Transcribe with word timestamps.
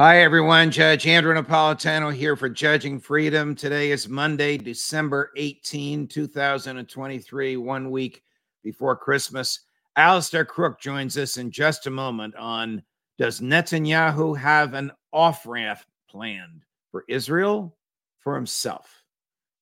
Hi, 0.00 0.22
everyone. 0.22 0.70
Judge 0.70 1.06
Andrew 1.06 1.34
Napolitano 1.34 2.10
here 2.10 2.34
for 2.34 2.48
Judging 2.48 3.00
Freedom. 3.00 3.54
Today 3.54 3.90
is 3.90 4.08
Monday, 4.08 4.56
December 4.56 5.30
18, 5.36 6.08
2023, 6.08 7.58
one 7.58 7.90
week 7.90 8.22
before 8.64 8.96
Christmas. 8.96 9.60
Alastair 9.96 10.46
Crooke 10.46 10.80
joins 10.80 11.18
us 11.18 11.36
in 11.36 11.50
just 11.50 11.86
a 11.86 11.90
moment 11.90 12.34
on 12.36 12.82
Does 13.18 13.42
Netanyahu 13.42 14.38
have 14.38 14.72
an 14.72 14.90
off 15.12 15.44
ramp 15.44 15.80
planned 16.08 16.62
for 16.90 17.04
Israel, 17.06 17.76
for 18.20 18.34
himself? 18.36 19.04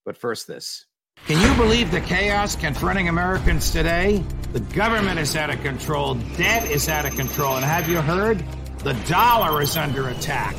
But 0.04 0.16
first, 0.16 0.46
this. 0.46 0.86
Can 1.26 1.40
you 1.40 1.52
believe 1.60 1.90
the 1.90 2.00
chaos 2.02 2.54
confronting 2.54 3.08
Americans 3.08 3.72
today? 3.72 4.22
The 4.52 4.60
government 4.60 5.18
is 5.18 5.34
out 5.34 5.50
of 5.50 5.60
control, 5.62 6.14
debt 6.36 6.70
is 6.70 6.88
out 6.88 7.06
of 7.06 7.16
control. 7.16 7.56
And 7.56 7.64
have 7.64 7.88
you 7.88 8.00
heard? 8.00 8.40
The 8.84 8.94
dollar 9.08 9.60
is 9.60 9.76
under 9.76 10.08
attack. 10.08 10.54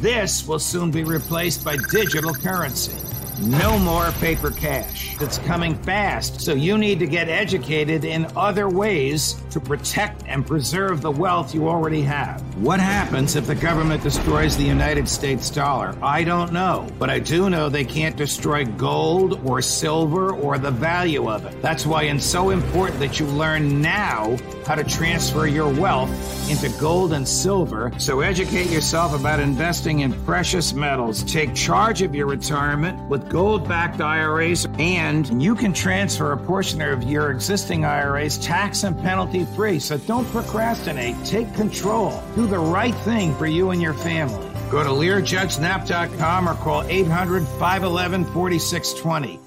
This 0.00 0.46
will 0.46 0.58
soon 0.58 0.90
be 0.90 1.02
replaced 1.02 1.64
by 1.64 1.76
digital 1.90 2.34
currency. 2.34 3.03
No 3.40 3.78
more 3.78 4.12
paper 4.12 4.50
cash. 4.50 5.20
It's 5.20 5.38
coming 5.38 5.74
fast, 5.74 6.40
so 6.40 6.54
you 6.54 6.78
need 6.78 7.00
to 7.00 7.06
get 7.06 7.28
educated 7.28 8.04
in 8.04 8.26
other 8.36 8.68
ways 8.68 9.42
to 9.50 9.58
protect 9.60 10.22
and 10.26 10.46
preserve 10.46 11.00
the 11.00 11.10
wealth 11.10 11.52
you 11.52 11.68
already 11.68 12.02
have. 12.02 12.40
What 12.56 12.78
happens 12.78 13.34
if 13.34 13.46
the 13.46 13.54
government 13.54 14.04
destroys 14.04 14.56
the 14.56 14.64
United 14.64 15.08
States 15.08 15.50
dollar? 15.50 15.96
I 16.00 16.22
don't 16.22 16.52
know, 16.52 16.86
but 16.98 17.10
I 17.10 17.18
do 17.18 17.50
know 17.50 17.68
they 17.68 17.84
can't 17.84 18.16
destroy 18.16 18.64
gold 18.64 19.44
or 19.44 19.60
silver 19.60 20.32
or 20.32 20.56
the 20.56 20.70
value 20.70 21.28
of 21.28 21.44
it. 21.44 21.60
That's 21.60 21.86
why 21.86 22.04
it's 22.04 22.24
so 22.24 22.50
important 22.50 23.00
that 23.00 23.18
you 23.18 23.26
learn 23.26 23.82
now 23.82 24.36
how 24.64 24.76
to 24.76 24.84
transfer 24.84 25.46
your 25.46 25.68
wealth 25.68 26.10
into 26.48 26.68
gold 26.80 27.12
and 27.12 27.26
silver. 27.26 27.92
So 27.98 28.20
educate 28.20 28.70
yourself 28.70 29.18
about 29.18 29.40
investing 29.40 30.00
in 30.00 30.12
precious 30.24 30.72
metals. 30.72 31.22
Take 31.24 31.54
charge 31.54 32.02
of 32.02 32.14
your 32.14 32.26
retirement 32.26 33.08
with 33.08 33.23
gold 33.28 33.68
backed 33.68 34.00
IRAs, 34.00 34.66
and 34.78 35.42
you 35.42 35.54
can 35.54 35.72
transfer 35.72 36.32
a 36.32 36.36
portion 36.36 36.80
of 36.80 37.02
your 37.04 37.30
existing 37.30 37.84
IRAs 37.84 38.38
tax 38.38 38.84
and 38.84 38.98
penalty 39.00 39.44
free. 39.56 39.78
So 39.78 39.98
don't 39.98 40.26
procrastinate. 40.30 41.16
Take 41.24 41.52
control. 41.54 42.22
Do 42.34 42.46
the 42.46 42.58
right 42.58 42.94
thing 42.96 43.34
for 43.36 43.46
you 43.46 43.70
and 43.70 43.80
your 43.80 43.94
family. 43.94 44.50
Go 44.70 44.82
to 44.82 44.90
LearJudgeNap.com 44.90 46.48
or 46.48 46.54
call 46.54 46.82
800 46.84 47.44
511 47.44 48.24
4620. 48.24 49.40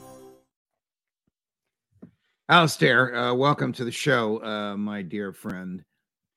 Alastair, 2.49 3.13
uh, 3.13 3.33
welcome 3.33 3.73
to 3.73 3.83
the 3.83 3.91
show, 3.91 4.41
uh, 4.41 4.77
my 4.77 5.01
dear 5.01 5.33
friend. 5.33 5.83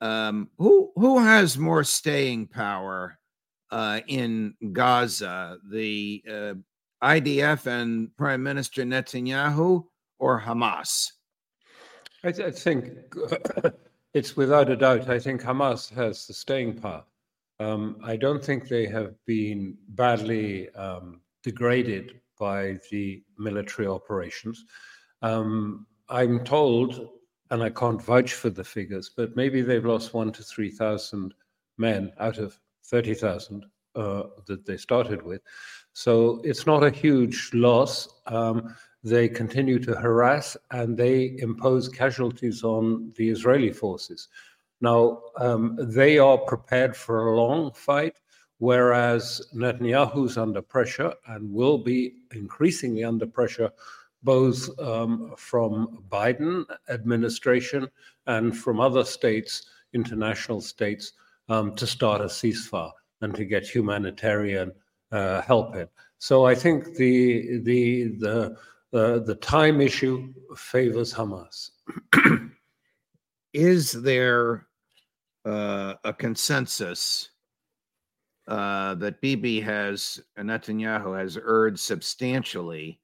Um, 0.01 0.49
who 0.59 0.91
who 0.97 1.21
has 1.21 1.57
more 1.57 1.85
staying 1.85 2.49
power 2.49 3.17
uh, 3.71 4.01
in 4.09 4.55
Gaza, 4.73 5.59
the 5.71 6.25
uh, 6.29 6.55
IDF 7.03 7.67
and 7.67 8.15
Prime 8.17 8.43
Minister 8.43 8.83
Netanyahu, 8.83 9.85
or 10.19 10.41
Hamas? 10.41 10.89
I, 12.25 12.29
I 12.29 12.51
think 12.51 12.91
it's 14.15 14.37
without 14.37 14.71
a 14.71 14.77
doubt. 14.77 15.09
I 15.09 15.19
think 15.19 15.43
Hamas 15.43 15.93
has 15.95 16.27
the 16.27 16.35
staying 16.35 16.81
power. 16.81 17.05
Um, 17.59 17.99
I 18.03 18.17
don't 18.17 18.43
think 18.43 18.69
they 18.69 18.87
have 18.87 19.15
been 19.27 19.77
badly 19.91 20.71
um, 20.71 21.21
degraded 21.43 22.21
by 22.39 22.79
the 22.91 23.23
military 23.39 23.87
operations. 23.87 24.65
Um, 25.23 25.87
I'm 26.09 26.43
told, 26.43 27.09
and 27.51 27.63
I 27.63 27.71
can't 27.71 28.03
vouch 28.03 28.33
for 28.33 28.51
the 28.51 28.65
figures, 28.65 29.11
but 29.15 29.37
maybe 29.37 29.61
they've 29.61 29.85
lost 29.85 30.15
one 30.15 30.33
to 30.33 30.43
3,000 30.43 31.35
men 31.77 32.13
out 32.19 32.39
of 32.39 32.59
30,000 32.87 33.67
uh, 33.95 34.23
that 34.47 34.65
they 34.65 34.77
started 34.77 35.23
with. 35.23 35.43
So 35.93 36.41
it's 36.45 36.67
not 36.67 36.85
a 36.85 36.91
huge 36.91 37.51
loss. 37.53 38.09
Um, 38.27 38.75
they 39.03 39.29
continue 39.29 39.79
to 39.81 39.95
harass 39.95 40.57
and 40.71 40.97
they 40.97 41.37
impose 41.39 41.89
casualties 41.89 42.63
on 42.63 43.13
the 43.17 43.31
Israeli 43.31 43.73
forces. 43.73 44.29
Now, 44.81 45.23
um, 45.39 45.77
they 45.79 46.19
are 46.19 46.39
prepared 46.39 46.97
for 46.97 47.29
a 47.29 47.37
long 47.37 47.73
fight, 47.73 48.15
whereas 48.59 49.43
Netanyahu's 49.55 50.39
under 50.39 50.63
pressure 50.63 51.15
and 51.29 51.53
will 51.53 51.79
be 51.79 52.15
increasingly 52.33 53.05
under 53.05 53.27
pressure 53.27 53.71
both 54.23 54.69
um, 54.79 55.33
from 55.37 56.05
Biden 56.09 56.65
administration 56.89 57.89
and 58.27 58.57
from 58.57 58.81
other 58.81 59.05
states, 59.05 59.67
international 59.95 60.61
states, 60.61 61.13
um, 61.49 61.75
to 61.75 61.87
start 61.87 62.21
a 62.21 62.25
ceasefire 62.25 62.93
and 63.23 63.35
to 63.35 63.45
get 63.45 63.67
humanitarian 63.67 64.73
uh, 65.13 65.43
help 65.43 65.77
it. 65.77 65.91
So 66.19 66.47
I 66.47 66.55
think 66.55 66.97
the 66.97 67.59
the 67.63 68.17
the 68.19 68.57
uh, 68.93 69.19
the 69.21 69.37
time 69.37 69.81
issue 69.81 70.33
favors 70.57 71.13
Hamas. 71.13 71.71
Is 73.53 73.93
there 73.93 74.67
uh, 75.45 75.95
a 76.05 76.13
consensus 76.13 77.31
uh, 78.47 78.95
that 78.97 79.21
Bibi 79.21 79.61
has 79.61 80.21
Netanyahu 80.39 81.19
has 81.19 81.37
erred 81.37 81.79
substantially 81.79 83.01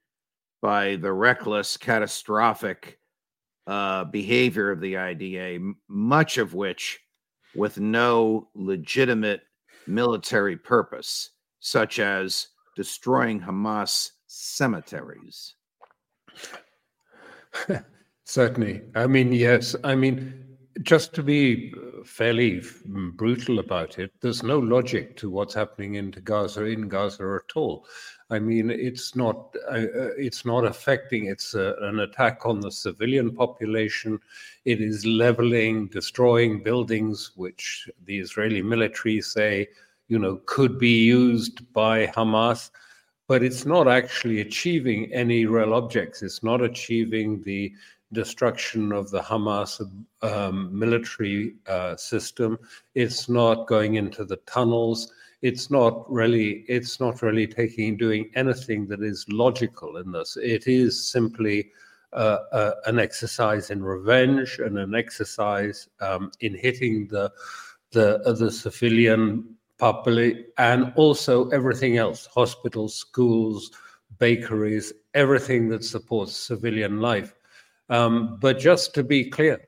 by 0.60 0.96
the 0.96 1.12
reckless, 1.12 1.76
catastrophic 1.76 2.98
uh, 3.66 4.04
behavior 4.04 4.70
of 4.70 4.80
the 4.80 4.96
IDA, 4.96 5.58
much 5.88 6.38
of 6.38 6.54
which 6.54 7.00
with 7.54 7.78
no 7.78 8.48
legitimate 8.54 9.42
military 9.86 10.56
purpose, 10.56 11.30
such 11.66 11.98
as 11.98 12.46
destroying 12.76 13.40
Hamas 13.40 14.12
cemeteries. 14.28 15.56
Certainly. 18.24 18.82
I 18.94 19.08
mean, 19.08 19.32
yes. 19.32 19.74
I 19.82 19.96
mean, 19.96 20.44
just 20.82 21.12
to 21.14 21.24
be 21.24 21.74
fairly 22.04 22.62
brutal 23.14 23.58
about 23.58 23.98
it, 23.98 24.12
there's 24.20 24.44
no 24.44 24.60
logic 24.60 25.16
to 25.16 25.28
what's 25.28 25.54
happening 25.54 25.96
in 25.96 26.12
Gaza 26.22 26.66
in 26.66 26.86
Gaza 26.88 27.40
at 27.44 27.56
all. 27.56 27.84
I 28.30 28.38
mean, 28.38 28.70
it's 28.70 29.16
not 29.16 29.52
uh, 29.68 29.86
uh, 30.02 30.10
it's 30.16 30.44
not 30.44 30.64
affecting. 30.64 31.26
It's 31.26 31.54
a, 31.54 31.76
uh, 31.76 31.88
an 31.88 31.98
attack 32.00 32.46
on 32.46 32.60
the 32.60 32.70
civilian 32.70 33.34
population. 33.34 34.20
It 34.64 34.80
is 34.80 35.04
leveling, 35.04 35.88
destroying 35.88 36.62
buildings, 36.62 37.32
which 37.34 37.88
the 38.04 38.18
Israeli 38.20 38.62
military 38.62 39.20
say, 39.20 39.68
you 40.08 40.18
know, 40.18 40.40
could 40.46 40.78
be 40.78 41.04
used 41.04 41.72
by 41.72 42.06
Hamas. 42.08 42.70
But 43.28 43.42
it's 43.42 43.66
not 43.66 43.88
actually 43.88 44.40
achieving 44.40 45.12
any 45.12 45.46
real 45.46 45.74
objects. 45.74 46.22
It's 46.22 46.44
not 46.44 46.62
achieving 46.62 47.42
the 47.42 47.72
destruction 48.12 48.92
of 48.92 49.10
the 49.10 49.20
Hamas 49.20 49.80
um, 50.22 50.78
military 50.78 51.54
uh, 51.66 51.96
system. 51.96 52.56
It's 52.94 53.28
not 53.28 53.66
going 53.66 53.96
into 53.96 54.24
the 54.24 54.36
tunnels 54.46 55.12
it's 55.42 55.70
not 55.70 56.10
really 56.10 56.64
it's 56.68 56.98
not 56.98 57.22
really 57.22 57.46
taking 57.46 57.96
doing 57.96 58.30
anything 58.34 58.86
that 58.86 59.02
is 59.02 59.26
logical 59.28 59.98
in 59.98 60.12
this. 60.12 60.36
It 60.40 60.66
is 60.66 61.10
simply 61.10 61.70
uh, 62.12 62.38
uh, 62.52 62.72
an 62.86 62.98
exercise 62.98 63.70
in 63.70 63.82
revenge 63.82 64.58
and 64.58 64.78
an 64.78 64.94
exercise 64.94 65.88
um, 66.00 66.30
in 66.40 66.54
hitting 66.54 67.06
the 67.08 67.32
the 67.92 68.20
uh, 68.20 68.32
the 68.32 68.50
civilian 68.50 69.55
public, 69.78 70.48
and 70.58 70.92
also 70.96 71.48
everything 71.50 71.96
else 71.96 72.26
hospitals, 72.26 72.94
schools, 72.94 73.70
bakeries, 74.18 74.92
everything 75.14 75.68
that 75.68 75.84
supports 75.84 76.36
civilian 76.36 77.00
life. 77.00 77.34
Um, 77.88 78.38
but 78.40 78.58
just 78.58 78.94
to 78.94 79.04
be 79.04 79.30
clear, 79.30 79.60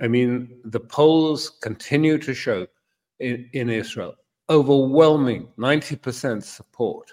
I 0.00 0.08
mean, 0.08 0.60
the 0.64 0.80
polls 0.80 1.50
continue 1.50 2.18
to 2.18 2.34
show 2.34 2.66
in, 3.18 3.48
in 3.52 3.68
Israel 3.70 4.14
overwhelming 4.50 5.46
90% 5.56 6.42
support 6.42 7.12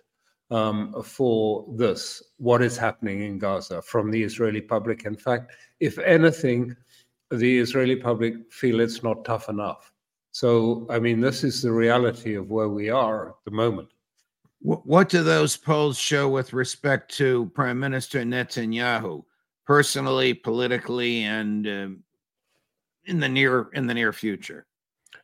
um, 0.50 0.94
for 1.04 1.66
this, 1.76 2.24
what 2.38 2.62
is 2.64 2.76
happening 2.76 3.22
in 3.22 3.38
Gaza 3.38 3.82
from 3.82 4.10
the 4.10 4.22
Israeli 4.24 4.62
public. 4.62 5.06
In 5.06 5.16
fact, 5.16 5.52
if 5.80 6.00
anything, 6.00 6.76
the 7.30 7.60
Israeli 7.60 7.96
public 7.96 8.52
feel 8.52 8.80
it's 8.80 9.04
not 9.04 9.24
tough 9.24 9.50
enough. 9.50 9.92
So, 10.38 10.86
I 10.88 11.00
mean, 11.00 11.20
this 11.20 11.44
is 11.44 11.64
the 11.64 11.72
reality 11.72 12.36
of 12.36 12.52
where 12.52 12.70
we 12.70 12.92
are 12.92 13.30
at 13.30 13.44
the 13.44 13.50
moment. 13.50 13.90
What 14.62 15.10
do 15.10 15.24
those 15.24 15.58
polls 15.58 15.98
show 15.98 16.30
with 16.30 16.54
respect 16.54 17.12
to 17.16 17.50
Prime 17.56 17.80
Minister 17.80 18.22
Netanyahu, 18.22 19.24
personally, 19.66 20.36
politically, 20.36 21.24
and 21.24 21.68
uh, 21.68 21.88
in 23.06 23.20
the 23.20 23.28
near 23.28 23.70
in 23.74 23.88
the 23.88 23.96
near 23.96 24.14
future? 24.14 24.68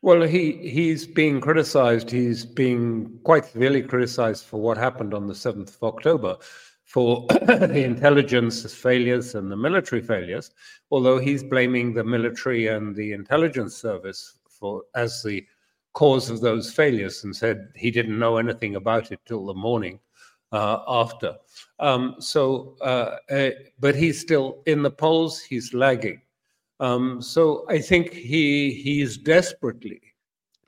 Well, 0.02 0.24
he 0.24 0.54
he's 0.68 1.06
being 1.06 1.40
criticized. 1.40 2.10
He's 2.10 2.44
being 2.44 3.20
quite 3.24 3.46
severely 3.46 3.84
criticized 3.84 4.46
for 4.46 4.60
what 4.60 4.80
happened 4.80 5.14
on 5.14 5.28
the 5.28 5.36
seventh 5.36 5.76
of 5.76 5.94
October, 5.94 6.38
for 6.86 7.28
the 7.30 7.84
intelligence 7.84 8.74
failures 8.74 9.36
and 9.36 9.52
the 9.52 9.58
military 9.58 10.02
failures. 10.02 10.50
Although 10.90 11.20
he's 11.20 11.44
blaming 11.44 11.94
the 11.94 12.04
military 12.04 12.66
and 12.66 12.96
the 12.96 13.12
intelligence 13.12 13.76
service 13.76 14.40
for 14.64 14.84
as 14.96 15.22
the 15.22 15.46
cause 15.92 16.30
of 16.30 16.40
those 16.40 16.72
failures, 16.72 17.26
and 17.26 17.36
said 17.36 17.68
he 17.76 17.92
didn't 17.92 18.18
know 18.18 18.38
anything 18.38 18.78
about 18.78 19.12
it 19.12 19.20
till 19.26 19.46
the 19.46 19.54
morning 19.54 20.00
uh, 20.54 20.80
after. 20.88 21.36
Um, 21.80 22.16
so, 22.20 22.78
uh, 22.82 23.18
uh, 23.30 23.50
but 23.82 23.94
he's 23.94 24.22
still 24.22 24.64
in 24.66 24.82
the 24.82 24.90
polls. 24.90 25.42
He's 25.42 25.74
lagging. 25.74 26.22
Um, 26.80 27.22
so 27.22 27.66
I 27.68 27.80
think 27.80 28.14
he 28.14 28.74
he 28.86 29.02
is 29.02 29.18
desperately 29.18 30.02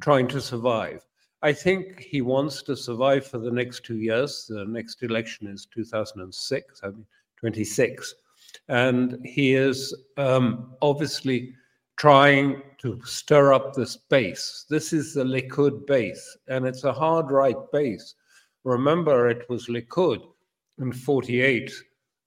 trying 0.01 0.27
to 0.27 0.42
survive. 0.42 1.06
I 1.42 1.53
think 1.53 2.01
he 2.01 2.21
wants 2.21 2.62
to 2.63 2.75
survive 2.75 3.25
for 3.25 3.38
the 3.38 3.51
next 3.51 3.86
two 3.86 3.97
years. 3.97 4.45
The 4.50 4.65
next 4.65 5.03
election 5.03 5.47
is 5.47 5.68
2006, 5.74 6.81
I 6.83 6.88
mean 6.88 7.06
26, 7.39 8.15
and 8.68 9.25
he 9.25 9.53
is 9.53 9.95
um, 10.18 10.74
obviously 10.81 11.53
trying 11.97 12.62
to 12.80 13.01
stir 13.06 13.53
up 13.53 13.74
this 13.74 13.95
base. 13.95 14.65
This 14.69 14.94
is 14.94 15.13
the 15.13 15.24
Likud 15.24 15.88
base, 15.88 16.38
and 16.47 16.65
it's 16.65 16.83
a 16.83 16.94
hard 16.94 17.31
right 17.31 17.71
base. 17.71 18.15
Remember, 18.63 19.30
it 19.30 19.50
was 19.50 19.68
Likud 19.68 20.21
in 20.80 20.92
48 20.92 21.71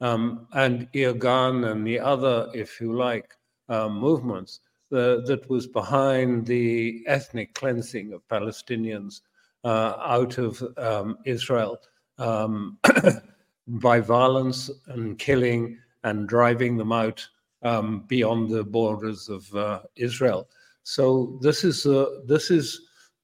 um, 0.01 0.47
and 0.53 0.89
Irgun 0.93 1.71
and 1.71 1.87
the 1.87 1.99
other, 1.99 2.49
if 2.55 2.81
you 2.81 2.97
like, 2.97 3.35
um, 3.69 3.99
movements 3.99 4.61
the, 4.91 5.23
that 5.27 5.49
was 5.51 5.67
behind 5.67 6.47
the 6.47 7.03
ethnic 7.07 7.55
cleansing 7.55 8.13
of 8.13 8.27
Palestinians 8.29 9.21
uh, 9.65 9.95
out 9.99 10.39
of 10.39 10.63
um, 10.77 11.19
Israel 11.25 11.79
um, 12.19 12.79
by 13.69 14.01
violence 14.01 14.71
and 14.87 15.19
killing 15.19 15.79
and 16.05 16.29
driving 16.29 16.77
them 16.77 16.93
out 16.93 17.27
um, 17.69 18.05
beyond 18.09 18.51
the 18.51 18.65
borders 18.65 19.29
of 19.29 19.43
uh, 19.55 19.81
Israel. 19.97 20.49
So 20.83 21.39
this 21.43 21.65
is 21.65 21.87
uh, 21.87 22.07
this 22.27 22.51
is 22.51 22.65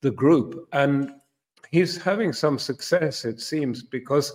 the 0.02 0.10
group, 0.10 0.68
and 0.72 1.12
he's 1.70 1.96
having 1.96 2.32
some 2.32 2.58
success, 2.58 3.24
it 3.24 3.40
seems, 3.40 3.82
because 3.82 4.32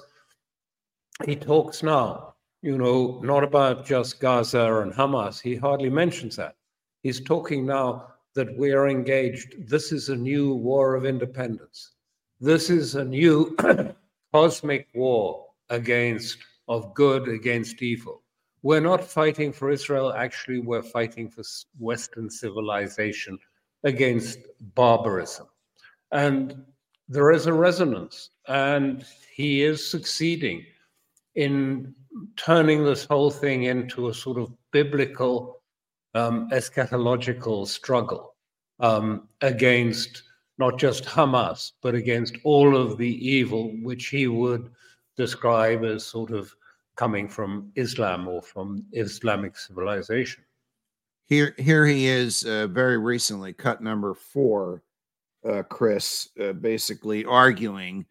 he 1.25 1.35
talks 1.35 1.83
now 1.83 2.29
you 2.61 2.77
know, 2.77 3.19
not 3.23 3.43
about 3.43 3.85
just 3.85 4.19
Gaza 4.19 4.81
and 4.81 4.93
Hamas. 4.93 5.41
He 5.41 5.55
hardly 5.55 5.89
mentions 5.89 6.35
that. 6.35 6.55
He's 7.03 7.21
talking 7.21 7.65
now 7.65 8.07
that 8.35 8.57
we 8.57 8.73
are 8.73 8.89
engaged. 8.89 9.69
This 9.69 9.91
is 9.91 10.09
a 10.09 10.15
new 10.15 10.53
war 10.53 10.95
of 10.95 11.05
independence. 11.05 11.93
This 12.39 12.69
is 12.69 12.95
a 12.95 13.05
new 13.05 13.55
cosmic 14.33 14.87
war 14.93 15.45
against 15.69 16.37
of 16.67 16.93
good 16.93 17.27
against 17.29 17.81
evil. 17.81 18.23
We're 18.61 18.81
not 18.81 19.03
fighting 19.03 19.53
for 19.53 19.69
Israel. 19.69 20.13
Actually, 20.13 20.59
we're 20.59 20.83
fighting 20.83 21.29
for 21.29 21.43
Western 21.77 22.29
civilization 22.29 23.37
against 23.83 24.39
barbarism. 24.75 25.47
And 26.11 26.63
there 27.07 27.31
is 27.31 27.45
a 27.45 27.53
resonance, 27.53 28.31
and 28.47 29.05
he 29.33 29.63
is 29.63 29.89
succeeding 29.89 30.65
in 31.35 31.95
turning 32.35 32.83
this 32.83 33.05
whole 33.05 33.31
thing 33.31 33.63
into 33.63 34.09
a 34.09 34.13
sort 34.13 34.37
of 34.37 34.51
biblical 34.71 35.61
um, 36.15 36.49
eschatological 36.51 37.67
struggle 37.67 38.35
um, 38.79 39.29
against 39.41 40.23
not 40.57 40.77
just 40.77 41.05
Hamas, 41.05 41.71
but 41.81 41.95
against 41.95 42.35
all 42.43 42.75
of 42.75 42.97
the 42.97 43.27
evil 43.27 43.73
which 43.81 44.07
he 44.07 44.27
would 44.27 44.69
describe 45.15 45.85
as 45.85 46.05
sort 46.05 46.31
of 46.31 46.53
coming 46.99 47.29
from 47.29 47.71
Islam 47.75 48.27
or 48.27 48.41
from 48.41 48.83
Islamic 48.91 49.55
civilization. 49.55 50.43
Here, 51.27 51.55
here 51.57 51.85
he 51.85 52.07
is, 52.07 52.43
uh, 52.43 52.67
very 52.67 52.97
recently, 52.97 53.53
cut 53.53 53.81
number 53.81 54.13
four, 54.13 54.83
uh, 55.49 55.63
Chris, 55.63 56.27
uh, 56.41 56.51
basically 56.51 57.23
arguing 57.23 58.05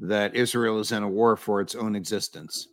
that 0.00 0.34
Israel 0.34 0.80
is 0.80 0.90
in 0.90 1.04
a 1.04 1.08
war 1.08 1.36
for 1.36 1.60
its 1.60 1.76
own 1.76 1.94
existence. 1.94 2.66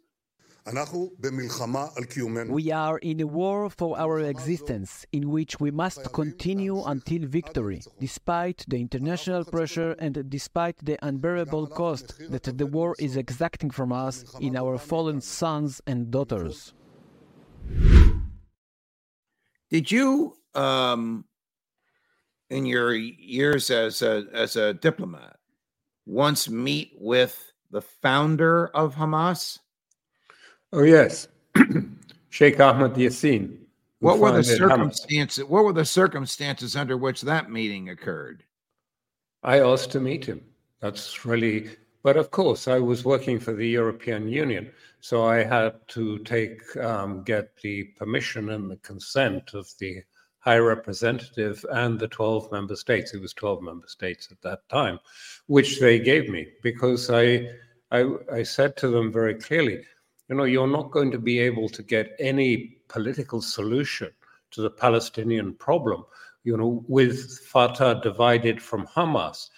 We 2.50 2.72
are 2.72 2.98
in 3.00 3.22
a 3.22 3.28
war 3.28 3.70
for 3.70 3.98
our 3.98 4.20
existence, 4.20 5.06
in 5.12 5.30
which 5.30 5.60
we 5.60 5.72
must 5.72 6.14
continue 6.14 6.84
until 6.84 7.28
victory, 7.28 7.82
despite 8.00 8.66
the 8.68 8.78
international 8.78 9.46
pressure 9.46 9.92
and 10.00 10.30
despite 10.30 10.78
the 10.84 10.98
unbearable 11.02 11.68
cost 11.68 12.20
that 12.30 12.44
the 12.44 12.66
war 12.66 12.96
is 13.00 13.18
exacting 13.18 13.72
from 13.72 13.92
us 13.92 14.24
in 14.40 14.56
our 14.56 14.78
fallen 14.78 15.22
sons 15.22 15.82
and 15.88 16.12
daughters. 16.12 16.74
Did 19.70 19.92
you, 19.92 20.36
um, 20.56 21.26
in 22.50 22.66
your 22.66 22.94
years 22.96 23.70
as 23.70 24.02
a 24.02 24.26
as 24.34 24.56
a 24.56 24.74
diplomat, 24.74 25.38
once 26.06 26.50
meet 26.50 26.92
with 26.96 27.54
the 27.72 27.82
founder 27.82 28.68
of 28.68 28.96
Hamas? 28.96 29.60
Oh 30.72 30.84
yes, 30.84 31.28
Sheikh 32.30 32.60
Ahmed 32.60 32.94
Yassin. 32.94 33.58
What 34.02 34.20
were 34.20 34.32
the 34.32 34.44
circumstances? 34.44 35.44
What 35.44 35.66
were 35.66 35.74
the 35.74 35.84
circumstances 35.84 36.76
under 36.76 36.96
which 36.96 37.22
that 37.22 37.50
meeting 37.50 37.90
occurred? 37.90 38.44
I 39.42 39.62
asked 39.62 39.92
to 39.94 40.00
meet 40.00 40.26
him. 40.26 40.42
That's 40.80 41.26
really, 41.26 41.72
but 42.04 42.18
of 42.18 42.30
course, 42.30 42.68
I 42.68 42.78
was 42.78 43.04
working 43.04 43.40
for 43.40 43.54
the 43.54 43.68
European 43.68 44.28
Union, 44.28 44.72
so 45.00 45.26
I 45.26 45.44
had 45.44 45.76
to 45.90 46.20
take 46.20 46.62
um, 46.78 47.24
get 47.24 47.58
the 47.64 47.86
permission 47.98 48.52
and 48.52 48.70
the 48.70 48.78
consent 48.78 49.56
of 49.56 49.68
the 49.80 50.04
High 50.38 50.60
Representative 50.60 51.66
and 51.72 52.00
the 52.00 52.08
12 52.08 52.52
member 52.52 52.76
states. 52.76 53.16
It 53.16 53.22
was 53.22 53.34
12 53.34 53.64
member 53.64 53.88
states 53.88 54.30
at 54.32 54.42
that 54.44 54.70
time, 54.70 55.00
which 55.48 55.80
they 55.80 55.98
gave 55.98 56.30
me 56.30 56.48
because 56.62 57.10
I, 57.10 57.50
I, 57.92 58.06
I 58.32 58.44
said 58.44 58.78
to 58.78 58.90
them 58.90 59.12
very 59.12 59.34
clearly 59.34 59.84
you 60.30 60.36
know, 60.36 60.44
you're 60.44 60.68
not 60.68 60.92
going 60.92 61.12
to 61.12 61.18
be 61.20 61.40
able 61.40 61.68
to 61.70 61.82
get 61.82 62.16
any 62.20 62.78
political 62.88 63.42
solution 63.42 64.12
to 64.52 64.62
the 64.62 64.70
Palestinian 64.70 65.54
problem, 65.54 66.06
you 66.44 66.56
know, 66.56 66.84
with 66.88 67.40
Fatah 67.40 68.00
divided 68.02 68.62
from 68.62 68.86
Hamas. 68.88 69.50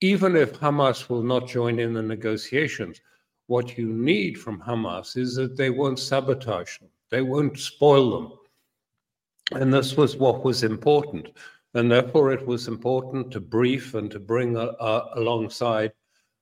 Even 0.00 0.36
if 0.36 0.60
Hamas 0.60 1.08
will 1.08 1.22
not 1.22 1.48
join 1.48 1.78
in 1.80 1.92
the 1.92 2.02
negotiations, 2.02 3.00
what 3.48 3.76
you 3.76 3.88
need 3.88 4.38
from 4.38 4.60
Hamas 4.60 5.16
is 5.16 5.34
that 5.36 5.56
they 5.56 5.70
won't 5.70 5.98
sabotage 5.98 6.78
them, 6.78 6.88
they 7.10 7.22
won't 7.22 7.58
spoil 7.58 8.10
them. 8.10 9.60
And 9.60 9.72
this 9.72 9.96
was 9.96 10.16
what 10.16 10.44
was 10.44 10.62
important. 10.62 11.28
And 11.74 11.90
therefore, 11.90 12.32
it 12.32 12.46
was 12.46 12.68
important 12.68 13.30
to 13.32 13.40
brief 13.40 13.94
and 13.94 14.10
to 14.10 14.18
bring 14.18 14.56
a, 14.56 14.72
a, 14.80 15.10
alongside 15.16 15.92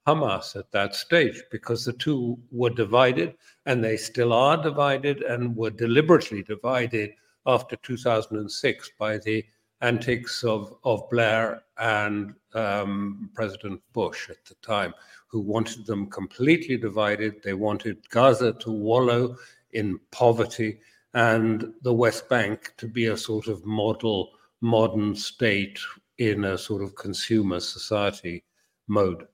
Hamas 0.06 0.54
at 0.56 0.70
that 0.72 0.94
stage 0.94 1.42
because 1.50 1.84
the 1.84 1.92
two 1.92 2.38
were 2.50 2.70
divided 2.70 3.34
and 3.66 3.82
they 3.82 3.96
still 3.96 4.32
are 4.32 4.62
divided 4.62 5.22
and 5.22 5.56
were 5.56 5.70
deliberately 5.70 6.42
divided 6.42 7.12
after 7.46 7.76
2006 7.76 8.90
by 8.98 9.18
the 9.18 9.44
antics 9.80 10.44
of, 10.44 10.74
of 10.84 11.08
Blair 11.10 11.62
and 11.78 12.34
um, 12.54 13.30
President 13.34 13.80
Bush 13.92 14.30
at 14.30 14.44
the 14.44 14.54
time, 14.56 14.94
who 15.28 15.40
wanted 15.40 15.86
them 15.86 16.08
completely 16.08 16.76
divided. 16.76 17.42
They 17.42 17.54
wanted 17.54 18.08
Gaza 18.10 18.52
to 18.52 18.70
wallow 18.70 19.36
in 19.72 19.98
poverty 20.10 20.80
and 21.14 21.72
the 21.82 21.92
West 21.92 22.28
Bank 22.28 22.72
to 22.78 22.88
be 22.88 23.06
a 23.06 23.16
sort 23.16 23.46
of 23.46 23.64
model 23.64 24.32
modern 24.60 25.14
state 25.14 25.78
in 26.18 26.44
a 26.44 26.56
sort 26.56 26.82
of 26.82 26.94
consumer 26.94 27.60
society 27.60 28.44
mode. 28.88 29.26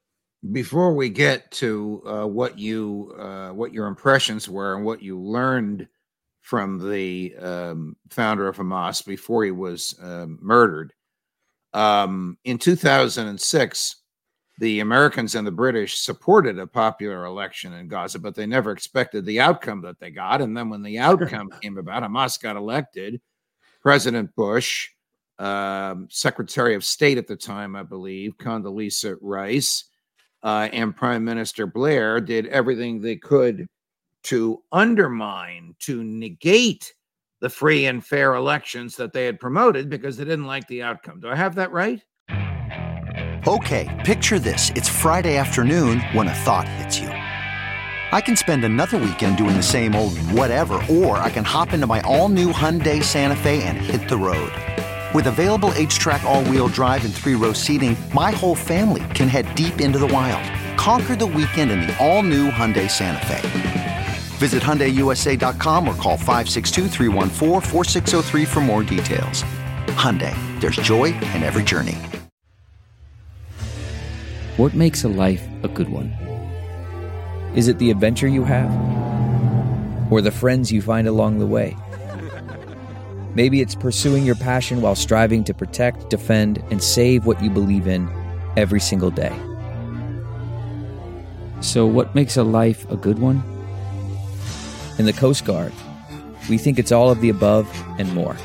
Before 0.53 0.95
we 0.95 1.11
get 1.11 1.51
to 1.53 2.03
uh, 2.07 2.27
what 2.27 2.59
you 2.59 3.15
uh, 3.19 3.51
what 3.51 3.75
your 3.75 3.87
impressions 3.87 4.49
were 4.49 4.75
and 4.75 4.87
what 4.87 5.03
you 5.03 5.21
learned 5.21 5.87
from 6.41 6.91
the 6.91 7.37
um, 7.37 7.95
founder 8.09 8.49
of 8.49 8.57
Hamas 8.57 9.05
before 9.05 9.45
he 9.45 9.51
was 9.51 9.99
uh, 10.03 10.27
murdered, 10.41 10.95
um, 11.75 12.39
in 12.45 12.59
2006, 12.59 13.97
the 14.59 14.81
Americans 14.81 15.35
and 15.35 15.47
the 15.47 15.53
British 15.53 15.99
supported 15.99 16.59
a 16.59 16.67
popular 16.67 17.25
election 17.25 17.73
in 17.73 17.89
Gaza, 17.89 18.19
but 18.19 18.35
they 18.35 18.47
never 18.47 18.73
expected 18.73 19.25
the 19.25 19.41
outcome 19.41 19.81
that 19.83 19.99
they 19.99 20.11
got. 20.11 20.43
And 20.43 20.57
then 20.57 20.69
when 20.69 20.83
the 20.83 20.99
outcome 20.99 21.51
came 21.61 21.79
about, 21.79 22.03
Hamas 22.03 22.41
got 22.41 22.57
elected. 22.57 23.21
President 23.81 24.35
Bush, 24.37 24.91
um, 25.39 26.07
Secretary 26.11 26.75
of 26.75 26.85
State 26.85 27.17
at 27.17 27.27
the 27.27 27.37
time, 27.37 27.75
I 27.75 27.83
believe, 27.83 28.37
Condoleezza 28.37 29.17
Rice, 29.23 29.85
uh, 30.43 30.69
and 30.73 30.97
Prime 30.97 31.25
Minister 31.25 31.67
Blair 31.67 32.21
did 32.21 32.47
everything 32.47 33.01
they 33.01 33.17
could 33.17 33.67
to 34.25 34.63
undermine, 34.73 35.75
to 35.81 36.05
negate 36.05 36.95
the 37.41 37.49
free 37.49 37.87
and 37.87 38.05
fair 38.05 38.35
elections 38.35 38.97
that 38.97 39.13
they 39.13 39.25
had 39.25 39.41
promoted 39.41 39.89
because 39.89 40.17
they 40.17 40.25
didn't 40.25 40.47
like 40.47 40.67
the 40.69 40.83
outcome. 40.83 41.21
Do 41.21 41.29
I 41.29 41.37
have 41.37 41.55
that 41.55 41.73
right? 41.73 42.03
Okay, 43.47 44.03
picture 44.05 44.39
this. 44.39 44.71
It's 44.75 44.89
Friday 44.89 45.39
afternoon 45.39 46.01
when 46.13 46.29
a 46.29 46.35
thought 46.35 46.69
hits 46.69 46.99
you. 46.99 47.09
I 47.09 48.21
can 48.21 48.37
spend 48.37 48.65
another 48.65 48.99
weekend 48.99 49.39
doing 49.39 49.57
the 49.57 49.63
same 49.63 49.95
old 49.95 50.19
whatever, 50.19 50.75
or 50.91 51.17
I 51.19 51.31
can 51.31 51.45
hop 51.45 51.73
into 51.73 51.87
my 51.87 52.01
all 52.03 52.29
new 52.29 52.53
Hyundai 52.53 53.03
Santa 53.03 53.37
Fe 53.37 53.63
and 53.63 53.79
hit 53.79 54.09
the 54.09 54.17
road. 54.17 54.53
With 55.13 55.27
available 55.27 55.71
HTRAC, 55.71 56.23
all 56.23 56.45
wheel 56.45 56.69
drive, 56.69 57.05
and 57.05 57.13
three 57.13 57.35
row 57.35 57.53
seating, 57.53 57.97
my 58.15 58.31
whole 58.31 58.55
family 58.55 59.03
can 59.13 59.27
head 59.27 59.53
deep 59.57 59.81
into 59.81 59.99
the 59.99 60.07
wild. 60.07 60.45
Conquer 60.79 61.17
the 61.17 61.27
weekend 61.27 61.73
in 61.73 61.81
the 61.81 61.99
all 61.99 62.23
new 62.23 62.49
Hyundai 62.49 62.89
Santa 62.89 63.27
Fe. 63.27 63.41
Visit 64.39 64.63
HyundaiUSA.com 64.63 65.89
or 65.89 65.95
call 65.97 66.17
562 66.17 66.89
for 68.47 68.61
more 68.61 68.85
details. 68.85 69.43
Hyundai, 69.97 70.33
there's 70.61 70.77
joy 70.77 71.07
in 71.07 71.43
every 71.43 71.65
journey. 71.65 71.99
What 74.59 74.75
makes 74.75 75.03
a 75.03 75.09
life 75.09 75.45
a 75.65 75.69
good 75.69 75.89
one? 75.89 76.13
Is 77.57 77.67
it 77.67 77.79
the 77.79 77.91
adventure 77.91 78.29
you 78.29 78.45
have? 78.45 78.71
Or 80.13 80.21
the 80.23 80.31
friends 80.31 80.71
you 80.71 80.81
find 80.81 81.09
along 81.09 81.41
the 81.41 81.47
way? 81.47 81.77
Maybe 83.35 83.61
it's 83.61 83.75
pursuing 83.75 84.25
your 84.25 84.35
passion 84.35 84.83
while 84.83 84.97
striving 84.97 85.45
to 85.45 85.55
protect, 85.55 86.11
defend, 86.11 86.63
and 86.71 86.83
save 86.83 87.27
what 87.27 87.43
you 87.43 87.51
believe 87.51 87.87
in 87.87 88.09
every 88.57 88.81
single 88.81 89.11
day. 89.11 89.37
So, 91.61 91.87
what 91.87 92.15
makes 92.15 92.37
a 92.37 92.43
life 92.43 92.91
a 92.91 92.97
good 92.97 93.19
one? 93.19 93.43
In 94.99 95.05
the 95.07 95.13
Coast 95.13 95.45
Guard, 95.45 95.73
we 96.49 96.59
think 96.59 96.79
it's 96.79 96.91
all 96.91 97.11
of 97.11 97.21
the 97.21 97.29
above 97.29 97.69
and 97.99 98.13
more. 98.15 98.37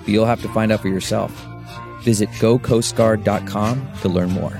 But 0.00 0.08
you'll 0.08 0.26
have 0.26 0.40
to 0.42 0.48
find 0.48 0.72
out 0.72 0.80
for 0.80 0.88
yourself. 0.88 1.30
Visit 2.02 2.28
gocoastguard.com 2.30 3.88
to 4.00 4.08
learn 4.08 4.30
more. 4.30 4.58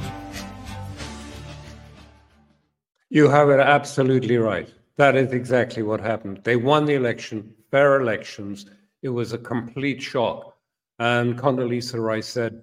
You 3.09 3.29
have 3.29 3.49
it 3.51 3.59
absolutely 3.59 4.37
right. 4.37 4.69
That 4.97 5.17
is 5.17 5.33
exactly 5.33 5.83
what 5.83 6.01
happened. 6.01 6.41
They 6.45 6.57
won 6.57 6.85
the 6.85 6.95
election, 6.95 7.55
fair 7.71 8.01
elections. 8.01 8.67
It 9.03 9.09
was 9.09 9.33
a 9.33 9.39
complete 9.39 10.03
shock. 10.03 10.57
And 10.99 11.39
Condoleezza 11.39 12.03
Rice 12.03 12.29
said 12.29 12.63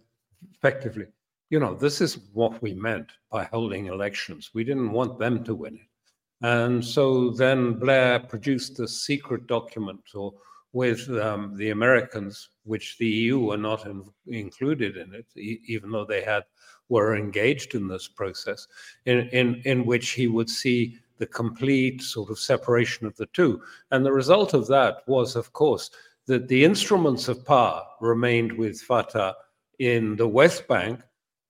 effectively, 0.53 1.07
you 1.49 1.59
know, 1.59 1.73
this 1.73 2.01
is 2.01 2.19
what 2.33 2.61
we 2.61 2.73
meant 2.73 3.11
by 3.31 3.45
holding 3.45 3.87
elections. 3.87 4.51
We 4.53 4.63
didn't 4.63 4.91
want 4.91 5.17
them 5.17 5.43
to 5.45 5.55
win 5.55 5.75
it. 5.75 6.45
And 6.45 6.85
so 6.85 7.31
then 7.31 7.73
Blair 7.73 8.19
produced 8.19 8.79
a 8.79 8.87
secret 8.87 9.47
document 9.47 10.01
or 10.13 10.33
with 10.73 11.09
um, 11.09 11.55
the 11.57 11.71
Americans, 11.71 12.49
which 12.63 12.97
the 12.97 13.07
EU 13.07 13.39
were 13.39 13.57
not 13.57 13.85
in, 13.85 14.03
included 14.27 14.97
in 14.97 15.13
it, 15.13 15.25
e- 15.35 15.61
even 15.65 15.91
though 15.91 16.05
they 16.05 16.21
had 16.21 16.43
were 16.89 17.15
engaged 17.15 17.75
in 17.75 17.87
this 17.87 18.07
process, 18.07 18.67
in, 19.05 19.27
in, 19.29 19.61
in 19.65 19.85
which 19.85 20.11
he 20.11 20.27
would 20.27 20.49
see 20.49 20.97
the 21.17 21.25
complete 21.25 22.01
sort 22.01 22.29
of 22.29 22.39
separation 22.39 23.07
of 23.07 23.15
the 23.17 23.25
two. 23.27 23.61
And 23.91 24.05
the 24.05 24.11
result 24.11 24.53
of 24.53 24.67
that 24.67 25.01
was, 25.07 25.35
of 25.35 25.51
course, 25.51 25.89
that 26.27 26.47
the 26.47 26.63
instruments 26.63 27.27
of 27.27 27.45
power 27.45 27.83
remained 27.99 28.51
with 28.51 28.79
Fatah 28.81 29.35
in 29.79 30.15
the 30.15 30.27
West 30.27 30.67
Bank, 30.67 31.01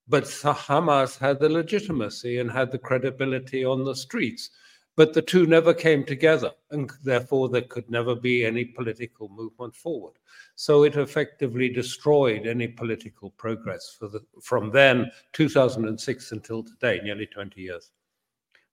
but 0.07 0.23
Hamas 0.23 1.17
had 1.17 1.39
the 1.39 1.49
legitimacy 1.49 2.37
and 2.37 2.49
had 2.49 2.71
the 2.71 2.77
credibility 2.77 3.65
on 3.65 3.83
the 3.83 3.95
streets. 3.95 4.51
But 4.95 5.13
the 5.13 5.21
two 5.21 5.45
never 5.45 5.75
came 5.75 6.03
together, 6.03 6.51
and 6.71 6.91
therefore 7.03 7.49
there 7.49 7.61
could 7.61 7.89
never 7.89 8.15
be 8.15 8.43
any 8.43 8.65
political 8.65 9.29
movement 9.29 9.75
forward. 9.75 10.13
So 10.55 10.83
it 10.83 10.95
effectively 10.95 11.69
destroyed 11.69 12.47
any 12.47 12.67
political 12.67 13.29
progress 13.31 13.95
the, 13.99 14.21
from 14.41 14.71
then, 14.71 15.11
2006, 15.33 16.31
until 16.31 16.63
today, 16.63 16.99
nearly 17.03 17.27
20 17.27 17.61
years. 17.61 17.91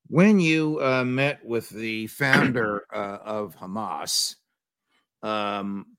When 0.06 0.40
you 0.40 0.80
uh, 0.82 1.04
met 1.04 1.44
with 1.44 1.68
the 1.68 2.06
founder 2.06 2.86
uh, 2.92 3.18
of 3.22 3.54
Hamas, 3.56 4.36
um, 5.22 5.93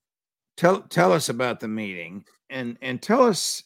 tell 0.57 0.81
tell 0.81 1.11
us 1.11 1.29
about 1.29 1.59
the 1.59 1.67
meeting 1.67 2.25
and 2.49 2.77
and 2.81 3.01
tell 3.01 3.23
us 3.23 3.63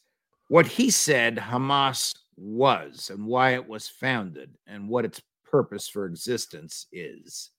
what 0.47 0.65
he 0.65 0.89
said 0.89 1.37
Hamas 1.37 2.15
was 2.37 3.09
and 3.13 3.25
why 3.25 3.53
it 3.53 3.67
was 3.67 3.87
founded 3.87 4.57
and 4.67 4.87
what 4.87 5.05
its 5.05 5.21
purpose 5.49 5.87
for 5.87 6.05
existence 6.05 6.87
is? 6.91 7.51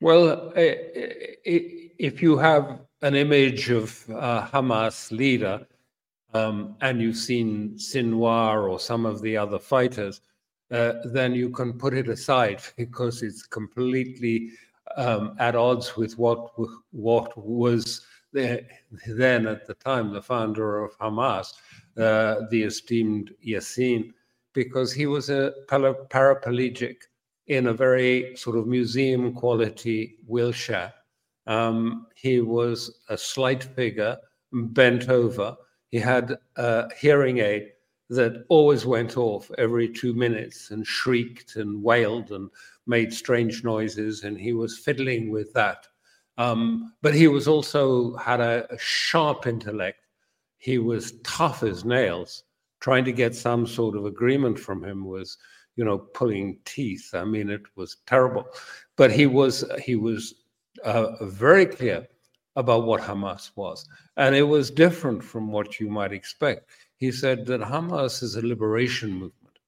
Well, 0.00 0.52
if 0.56 2.20
you 2.20 2.36
have 2.36 2.80
an 3.02 3.14
image 3.14 3.70
of 3.70 4.04
a 4.08 4.48
Hamas 4.52 5.10
leader 5.10 5.66
um, 6.34 6.76
and 6.80 7.00
you've 7.00 7.16
seen 7.16 7.74
Sinwar 7.76 8.68
or 8.68 8.78
some 8.78 9.06
of 9.06 9.22
the 9.22 9.36
other 9.36 9.58
fighters, 9.58 10.20
uh, 10.70 10.94
then 11.04 11.34
you 11.34 11.50
can 11.50 11.72
put 11.72 11.94
it 11.94 12.08
aside 12.08 12.60
because 12.76 13.22
it's 13.22 13.44
completely 13.44 14.50
um, 14.96 15.34
at 15.38 15.56
odds 15.56 15.96
with 15.96 16.18
what 16.18 16.50
what 16.90 17.36
was 17.36 18.06
then 18.34 19.46
at 19.46 19.66
the 19.66 19.74
time 19.74 20.12
the 20.12 20.22
founder 20.22 20.84
of 20.84 20.98
Hamas, 20.98 21.54
uh, 21.96 22.46
the 22.50 22.64
esteemed 22.64 23.32
Yassin 23.46 24.12
because 24.52 24.92
he 24.92 25.06
was 25.06 25.30
a 25.30 25.52
paraplegic 25.68 26.96
in 27.46 27.66
a 27.66 27.74
very 27.74 28.34
sort 28.36 28.56
of 28.56 28.66
museum 28.66 29.34
quality 29.34 30.16
wheelchair. 30.26 30.92
Um, 31.46 32.06
he 32.14 32.40
was 32.40 33.02
a 33.08 33.18
slight 33.18 33.62
figure, 33.62 34.16
bent 34.52 35.08
over. 35.08 35.56
He 35.90 35.98
had 35.98 36.38
a 36.56 36.88
hearing 36.94 37.38
aid 37.38 37.72
that 38.10 38.44
always 38.48 38.86
went 38.86 39.16
off 39.16 39.50
every 39.58 39.88
two 39.88 40.14
minutes 40.14 40.70
and 40.70 40.86
shrieked 40.86 41.56
and 41.56 41.82
wailed 41.82 42.32
and 42.32 42.50
made 42.86 43.12
strange 43.12 43.64
noises, 43.64 44.24
and 44.24 44.38
he 44.38 44.52
was 44.52 44.78
fiddling 44.78 45.30
with 45.30 45.52
that. 45.54 45.86
Um, 46.36 46.94
but 47.02 47.14
he 47.14 47.28
was 47.28 47.46
also 47.46 48.16
had 48.16 48.40
a, 48.40 48.66
a 48.72 48.78
sharp 48.78 49.46
intellect. 49.46 49.98
He 50.58 50.78
was 50.78 51.20
tough 51.22 51.62
as 51.62 51.84
nails. 51.84 52.44
Trying 52.80 53.04
to 53.04 53.12
get 53.12 53.34
some 53.34 53.66
sort 53.66 53.96
of 53.96 54.04
agreement 54.04 54.58
from 54.58 54.84
him 54.84 55.04
was 55.04 55.38
you 55.76 55.84
know 55.84 55.98
pulling 55.98 56.58
teeth. 56.64 57.10
I 57.14 57.24
mean 57.24 57.50
it 57.50 57.62
was 57.76 57.98
terrible. 58.06 58.46
But 58.96 59.10
he 59.10 59.26
was 59.26 59.64
he 59.82 59.96
was 59.96 60.34
uh, 60.84 61.24
very 61.24 61.66
clear 61.66 62.06
about 62.56 62.84
what 62.84 63.00
hamas 63.00 63.50
was. 63.56 63.86
And 64.16 64.34
it 64.34 64.42
was 64.42 64.70
different 64.70 65.22
from 65.24 65.50
what 65.50 65.80
you 65.80 65.88
might 65.88 66.12
expect. 66.12 66.70
He 66.96 67.10
said 67.10 67.46
that 67.46 67.60
hamas 67.60 68.22
is 68.22 68.36
a 68.36 68.46
liberation 68.46 69.10
movement. 69.10 69.58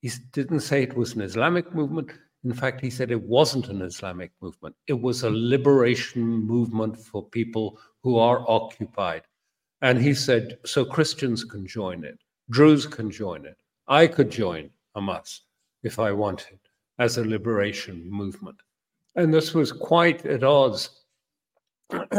He 0.00 0.10
didn't 0.32 0.60
say 0.60 0.82
it 0.82 0.96
was 0.96 1.14
an 1.14 1.20
islamic 1.20 1.72
movement 1.74 2.10
in 2.44 2.52
mm. 2.52 2.58
fact 2.58 2.80
he 2.80 2.90
said 2.90 3.10
it 3.10 3.22
wasn't 3.22 3.68
an 3.68 3.82
islamic 3.82 4.32
movement 4.40 4.74
it 4.86 5.00
was 5.00 5.22
a 5.22 5.30
liberation 5.30 6.22
movement 6.22 6.96
for 6.96 7.24
people 7.28 7.78
who 8.02 8.18
are 8.18 8.44
occupied 8.48 9.22
and 9.82 10.00
he 10.00 10.14
said, 10.14 10.58
so 10.64 10.84
Christians 10.84 11.42
can 11.42 11.66
join 11.66 12.04
it, 12.04 12.20
Druze 12.50 12.86
can 12.86 13.10
join 13.10 13.44
it. 13.44 13.58
I 13.88 14.06
could 14.06 14.30
join 14.30 14.70
Hamas 14.96 15.40
if 15.82 15.98
I 15.98 16.12
wanted 16.12 16.60
as 17.00 17.18
a 17.18 17.24
liberation 17.24 18.08
movement. 18.08 18.62
And 19.16 19.34
this 19.34 19.54
was 19.54 19.72
quite 19.72 20.24
at 20.24 20.44
odds, 20.44 21.02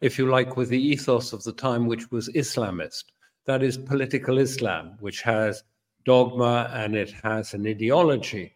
if 0.00 0.18
you 0.18 0.28
like, 0.28 0.56
with 0.56 0.70
the 0.70 0.82
ethos 0.82 1.32
of 1.32 1.44
the 1.44 1.52
time, 1.52 1.86
which 1.86 2.10
was 2.10 2.28
Islamist. 2.30 3.04
That 3.46 3.62
is 3.62 3.78
political 3.78 4.38
Islam, 4.38 4.96
which 4.98 5.22
has 5.22 5.62
dogma 6.04 6.68
and 6.72 6.96
it 6.96 7.12
has 7.22 7.54
an 7.54 7.64
ideology. 7.64 8.53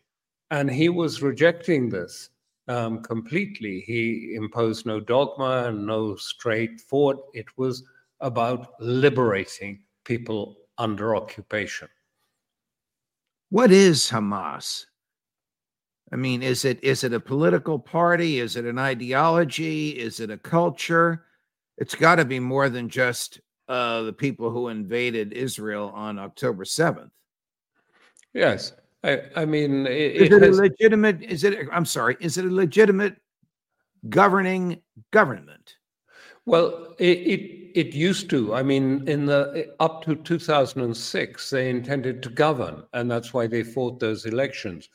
And 0.51 0.71
he 0.71 0.89
was 0.89 1.23
rejecting 1.23 1.89
this 1.89 2.31
um, 2.69 3.03
completely. 3.03 3.81
He 3.87 4.35
imposed 4.35 4.87
no 4.87 5.01
dogma 5.01 5.65
and 5.69 5.87
no 5.87 6.17
straightforward. 6.17 7.19
It 7.35 7.47
was 7.57 7.83
about 8.21 8.73
liberating 8.81 9.81
people 10.05 10.57
under 10.79 11.15
occupation. 11.17 11.89
What 13.51 13.71
is 13.71 14.09
Hamas? 14.09 14.87
I 16.13 16.17
mean, 16.17 16.43
is 16.43 16.65
it 16.65 16.83
is 16.83 17.05
it 17.05 17.13
a 17.13 17.21
political 17.21 17.79
party? 17.79 18.41
Is 18.41 18.57
it 18.57 18.65
an 18.65 18.79
ideology? 18.79 19.91
Is 19.91 20.21
it 20.21 20.31
a 20.31 20.39
culture? 20.39 21.25
It's 21.77 21.95
got 21.95 22.17
to 22.17 22.25
be 22.25 22.41
more 22.41 22.69
than 22.69 22.89
just 22.89 23.41
uh, 23.69 24.03
the 24.03 24.13
people 24.13 24.51
who 24.51 24.69
invaded 24.69 25.33
Israel 25.33 25.93
on 25.95 26.19
October 26.19 26.65
seventh. 26.65 27.13
Yes, 28.33 28.73
I, 29.05 29.23
I 29.37 29.45
mean, 29.45 29.87
it, 29.87 30.17
Is 30.17 30.23
it 30.23 30.43
it 30.43 30.49
a 30.49 30.53
legitimate? 30.53 31.23
Is 31.23 31.45
it? 31.45 31.69
I'm 31.73 31.85
sorry. 31.85 32.17
Is 32.21 32.37
it 32.37 32.45
a 32.45 32.51
legitimate 32.51 33.17
governing 34.09 34.81
government? 35.13 35.77
Well, 36.47 36.95
it, 36.99 37.19
it 37.19 37.59
it 37.75 37.95
used 37.95 38.29
to. 38.31 38.55
I 38.55 38.63
mean, 38.63 39.07
in 39.07 39.27
the 39.27 39.73
up 39.79 40.03
to 40.05 40.17
2006, 40.17 41.51
they 41.51 41.71
intended 41.71 42.23
to 42.23 42.31
govern, 42.31 42.83
and 42.93 43.11
that's 43.11 43.33
why 43.33 43.47
they 43.47 43.63
fought 43.63 44.01
those 44.01 44.27
elections. 44.27 44.89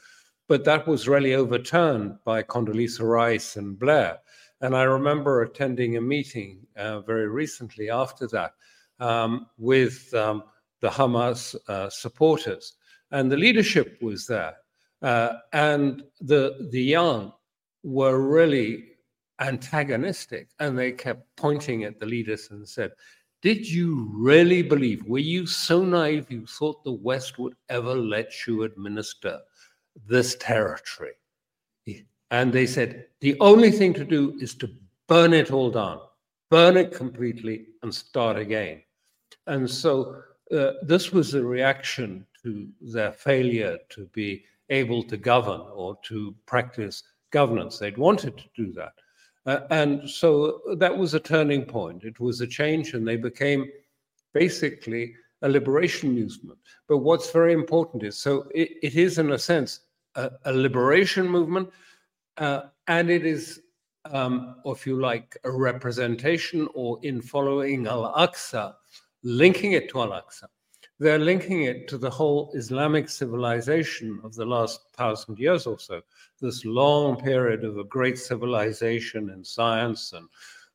But 0.47 0.65
that 0.65 0.85
was 0.87 1.07
really 1.07 1.35
overturned 1.35 2.17
by 2.25 2.43
Condoleezza 2.43 3.03
Rice 3.03 3.55
and 3.55 3.79
Blair. 3.79 4.19
And 4.59 4.75
I 4.75 4.83
remember 4.83 5.41
attending 5.41 5.97
a 5.97 6.01
meeting 6.01 6.65
uh, 6.75 7.01
very 7.01 7.27
recently 7.27 7.89
after 7.89 8.27
that 8.27 8.53
um, 8.99 9.47
with 9.57 10.13
um, 10.13 10.43
the 10.81 10.89
Hamas 10.89 11.55
uh, 11.67 11.89
supporters, 11.89 12.73
and 13.13 13.31
the 13.31 13.37
leadership 13.37 13.97
was 14.01 14.27
there, 14.27 14.55
uh, 15.01 15.35
and 15.53 16.03
the 16.19 16.67
the 16.71 16.83
young 16.83 17.31
were 17.83 18.19
really 18.19 18.89
antagonistic 19.39 20.49
and 20.59 20.77
they 20.77 20.91
kept 20.91 21.25
pointing 21.35 21.83
at 21.85 21.99
the 21.99 22.05
leaders 22.05 22.49
and 22.51 22.69
said 22.69 22.91
did 23.41 23.67
you 23.67 24.09
really 24.13 24.61
believe 24.61 25.03
were 25.05 25.17
you 25.17 25.45
so 25.45 25.83
naive 25.83 26.31
you 26.31 26.45
thought 26.45 26.83
the 26.83 26.91
west 26.91 27.39
would 27.39 27.55
ever 27.67 27.95
let 27.95 28.31
you 28.45 28.63
administer 28.63 29.39
this 30.07 30.35
territory? 30.35 31.13
And 32.31 32.53
they 32.53 32.65
said 32.65 33.07
the 33.21 33.37
only 33.39 33.71
thing 33.71 33.93
to 33.95 34.05
do 34.05 34.37
is 34.39 34.55
to 34.55 34.69
burn 35.07 35.33
it 35.33 35.51
all 35.51 35.71
down 35.71 35.99
burn 36.53 36.77
it 36.77 36.91
completely 36.93 37.65
and 37.81 37.91
start 37.91 38.37
again. 38.37 38.79
And 39.47 39.67
so 39.67 40.21
uh, 40.53 40.73
this 40.83 41.11
was 41.11 41.33
a 41.33 41.43
reaction 41.43 42.25
to 42.43 42.67
their 42.81 43.11
failure 43.11 43.77
to 43.89 44.05
be 44.13 44.43
able 44.69 45.03
to 45.03 45.17
govern 45.17 45.61
or 45.73 45.97
to 46.03 46.35
practice 46.45 47.03
governance 47.31 47.79
they'd 47.79 47.97
wanted 47.97 48.37
to 48.37 48.45
do 48.55 48.71
that 48.71 48.93
uh, 49.45 49.61
and 49.71 50.09
so 50.09 50.61
that 50.77 50.95
was 50.95 51.13
a 51.13 51.19
turning 51.19 51.65
point. 51.65 52.03
It 52.03 52.19
was 52.19 52.41
a 52.41 52.47
change, 52.47 52.93
and 52.93 53.07
they 53.07 53.17
became 53.17 53.69
basically 54.33 55.15
a 55.41 55.49
liberation 55.49 56.13
movement. 56.13 56.59
But 56.87 56.99
what's 56.99 57.31
very 57.31 57.53
important 57.53 58.03
is 58.03 58.17
so 58.17 58.47
it, 58.55 58.71
it 58.81 58.95
is, 58.95 59.17
in 59.17 59.31
a 59.31 59.37
sense, 59.37 59.81
a, 60.15 60.31
a 60.45 60.53
liberation 60.53 61.27
movement, 61.27 61.69
uh, 62.37 62.61
and 62.87 63.09
it 63.09 63.25
is, 63.25 63.61
um, 64.05 64.55
if 64.65 64.87
you 64.87 64.99
like, 64.99 65.37
a 65.43 65.51
representation 65.51 66.69
or 66.73 66.99
in 67.03 67.21
following 67.21 67.85
Al 67.87 68.13
Aqsa, 68.13 68.75
linking 69.23 69.73
it 69.73 69.89
to 69.89 70.01
Al 70.01 70.09
Aqsa. 70.09 70.45
They're 70.99 71.19
linking 71.19 71.63
it 71.63 71.87
to 71.89 71.97
the 71.97 72.09
whole 72.09 72.51
Islamic 72.53 73.09
civilization 73.09 74.19
of 74.23 74.35
the 74.35 74.45
last 74.45 74.81
thousand 74.95 75.39
years 75.39 75.65
or 75.65 75.79
so, 75.79 76.01
this 76.39 76.65
long 76.65 77.17
period 77.17 77.63
of 77.63 77.77
a 77.77 77.83
great 77.83 78.17
civilization 78.17 79.29
in 79.31 79.43
science 79.43 80.13
and 80.13 80.27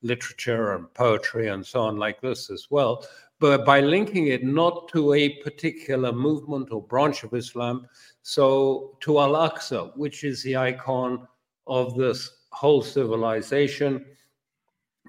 literature 0.02 0.74
and 0.74 0.92
poetry 0.94 1.48
and 1.48 1.64
so 1.64 1.82
on, 1.82 1.96
like 1.96 2.20
this 2.20 2.50
as 2.50 2.66
well. 2.70 3.04
But 3.40 3.64
by 3.64 3.80
linking 3.80 4.28
it 4.28 4.42
not 4.42 4.88
to 4.88 5.12
a 5.12 5.40
particular 5.42 6.12
movement 6.12 6.72
or 6.72 6.82
branch 6.82 7.22
of 7.22 7.34
Islam, 7.34 7.86
so 8.22 8.96
to 9.00 9.20
Al 9.20 9.32
Aqsa, 9.32 9.96
which 9.96 10.24
is 10.24 10.42
the 10.42 10.56
icon 10.56 11.28
of 11.66 11.94
this 11.96 12.30
whole 12.50 12.82
civilization, 12.82 14.04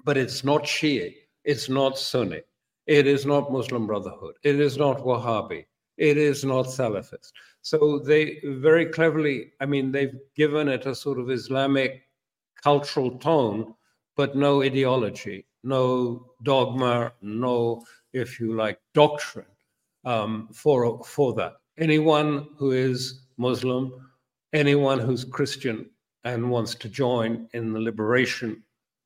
but 0.04 0.16
it's 0.16 0.44
not 0.44 0.62
Shia, 0.62 1.12
it's 1.44 1.68
not 1.68 1.98
Sunni, 1.98 2.42
it 2.90 3.06
is 3.06 3.24
not 3.24 3.52
Muslim 3.52 3.86
Brotherhood, 3.86 4.34
it 4.42 4.58
is 4.58 4.76
not 4.76 4.98
Wahhabi, 4.98 5.64
it 5.96 6.16
is 6.16 6.44
not 6.44 6.66
Salafist. 6.66 7.30
So 7.62 8.00
they 8.00 8.40
very 8.44 8.84
cleverly, 8.84 9.52
I 9.60 9.66
mean, 9.66 9.92
they've 9.92 10.18
given 10.34 10.66
it 10.68 10.86
a 10.86 10.94
sort 10.96 11.20
of 11.20 11.30
Islamic 11.30 12.02
cultural 12.60 13.12
tone, 13.18 13.74
but 14.16 14.34
no 14.34 14.62
ideology, 14.62 15.46
no 15.62 16.32
dogma, 16.42 17.12
no, 17.22 17.84
if 18.12 18.40
you 18.40 18.56
like, 18.56 18.80
doctrine 18.92 19.46
um, 20.04 20.48
for, 20.52 21.04
for 21.04 21.32
that. 21.34 21.52
Anyone 21.78 22.48
who 22.56 22.72
is 22.72 23.20
Muslim, 23.36 24.10
anyone 24.52 24.98
who's 24.98 25.24
Christian 25.24 25.88
and 26.24 26.50
wants 26.50 26.74
to 26.74 26.88
join 26.88 27.48
in 27.52 27.72
the 27.72 27.78
liberation 27.78 28.64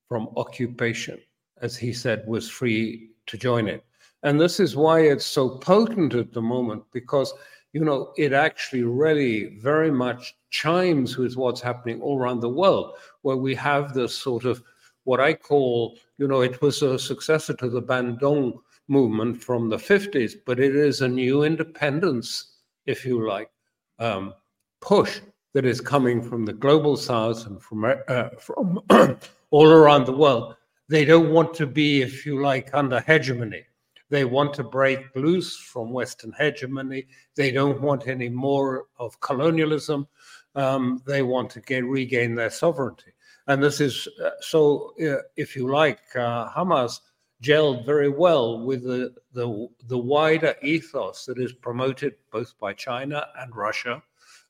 from 0.08 0.30
occupation, 0.38 1.20
as 1.60 1.76
he 1.76 1.92
said, 1.92 2.24
was 2.26 2.50
free 2.50 3.10
to 3.26 3.36
join 3.36 3.68
it. 3.68 3.84
And 4.22 4.40
this 4.40 4.58
is 4.58 4.76
why 4.76 5.00
it's 5.00 5.24
so 5.24 5.58
potent 5.58 6.14
at 6.14 6.32
the 6.32 6.42
moment, 6.42 6.84
because 6.92 7.32
you 7.74 7.84
know, 7.84 8.12
it 8.16 8.32
actually 8.32 8.84
really 8.84 9.58
very 9.58 9.90
much 9.90 10.36
chimes 10.50 11.18
with 11.18 11.36
what's 11.36 11.60
happening 11.60 12.00
all 12.00 12.18
around 12.18 12.38
the 12.38 12.48
world, 12.48 12.94
where 13.22 13.36
we 13.36 13.52
have 13.56 13.92
this 13.92 14.16
sort 14.16 14.44
of 14.44 14.62
what 15.02 15.20
I 15.20 15.34
call, 15.34 15.98
you 16.16 16.28
know, 16.28 16.40
it 16.40 16.62
was 16.62 16.82
a 16.82 16.98
successor 16.98 17.52
to 17.54 17.68
the 17.68 17.82
Bandung 17.82 18.54
movement 18.86 19.42
from 19.42 19.68
the 19.68 19.76
50s, 19.76 20.34
but 20.46 20.60
it 20.60 20.76
is 20.76 21.00
a 21.00 21.08
new 21.08 21.42
independence, 21.42 22.52
if 22.86 23.04
you 23.04 23.26
like, 23.26 23.50
um, 23.98 24.34
push 24.80 25.20
that 25.52 25.66
is 25.66 25.80
coming 25.80 26.22
from 26.22 26.44
the 26.44 26.52
global 26.52 26.96
south 26.96 27.46
and 27.46 27.60
from, 27.60 27.84
uh, 27.84 28.28
from 28.38 28.80
all 29.50 29.68
around 29.68 30.06
the 30.06 30.16
world. 30.16 30.54
They 30.88 31.04
don't 31.04 31.30
want 31.30 31.54
to 31.54 31.66
be, 31.66 32.02
if 32.02 32.26
you 32.26 32.42
like, 32.42 32.70
under 32.74 33.00
hegemony. 33.00 33.64
They 34.10 34.24
want 34.24 34.52
to 34.54 34.64
break 34.64 35.00
loose 35.16 35.56
from 35.56 35.90
Western 35.90 36.32
hegemony. 36.38 37.06
They 37.36 37.50
don't 37.50 37.80
want 37.80 38.06
any 38.06 38.28
more 38.28 38.86
of 38.98 39.18
colonialism. 39.20 40.06
Um, 40.54 41.02
they 41.06 41.22
want 41.22 41.50
to 41.50 41.60
get, 41.60 41.84
regain 41.84 42.34
their 42.34 42.50
sovereignty. 42.50 43.12
And 43.46 43.62
this 43.62 43.80
is 43.80 44.06
uh, 44.22 44.30
so, 44.40 44.94
uh, 45.02 45.22
if 45.36 45.56
you 45.56 45.68
like, 45.68 46.00
uh, 46.14 46.48
Hamas 46.50 47.00
gelled 47.42 47.84
very 47.84 48.08
well 48.08 48.60
with 48.60 48.84
the, 48.84 49.14
the, 49.32 49.68
the 49.86 49.98
wider 49.98 50.54
ethos 50.62 51.24
that 51.26 51.38
is 51.38 51.52
promoted 51.52 52.14
both 52.30 52.58
by 52.58 52.72
China 52.72 53.26
and 53.38 53.54
Russia 53.54 54.02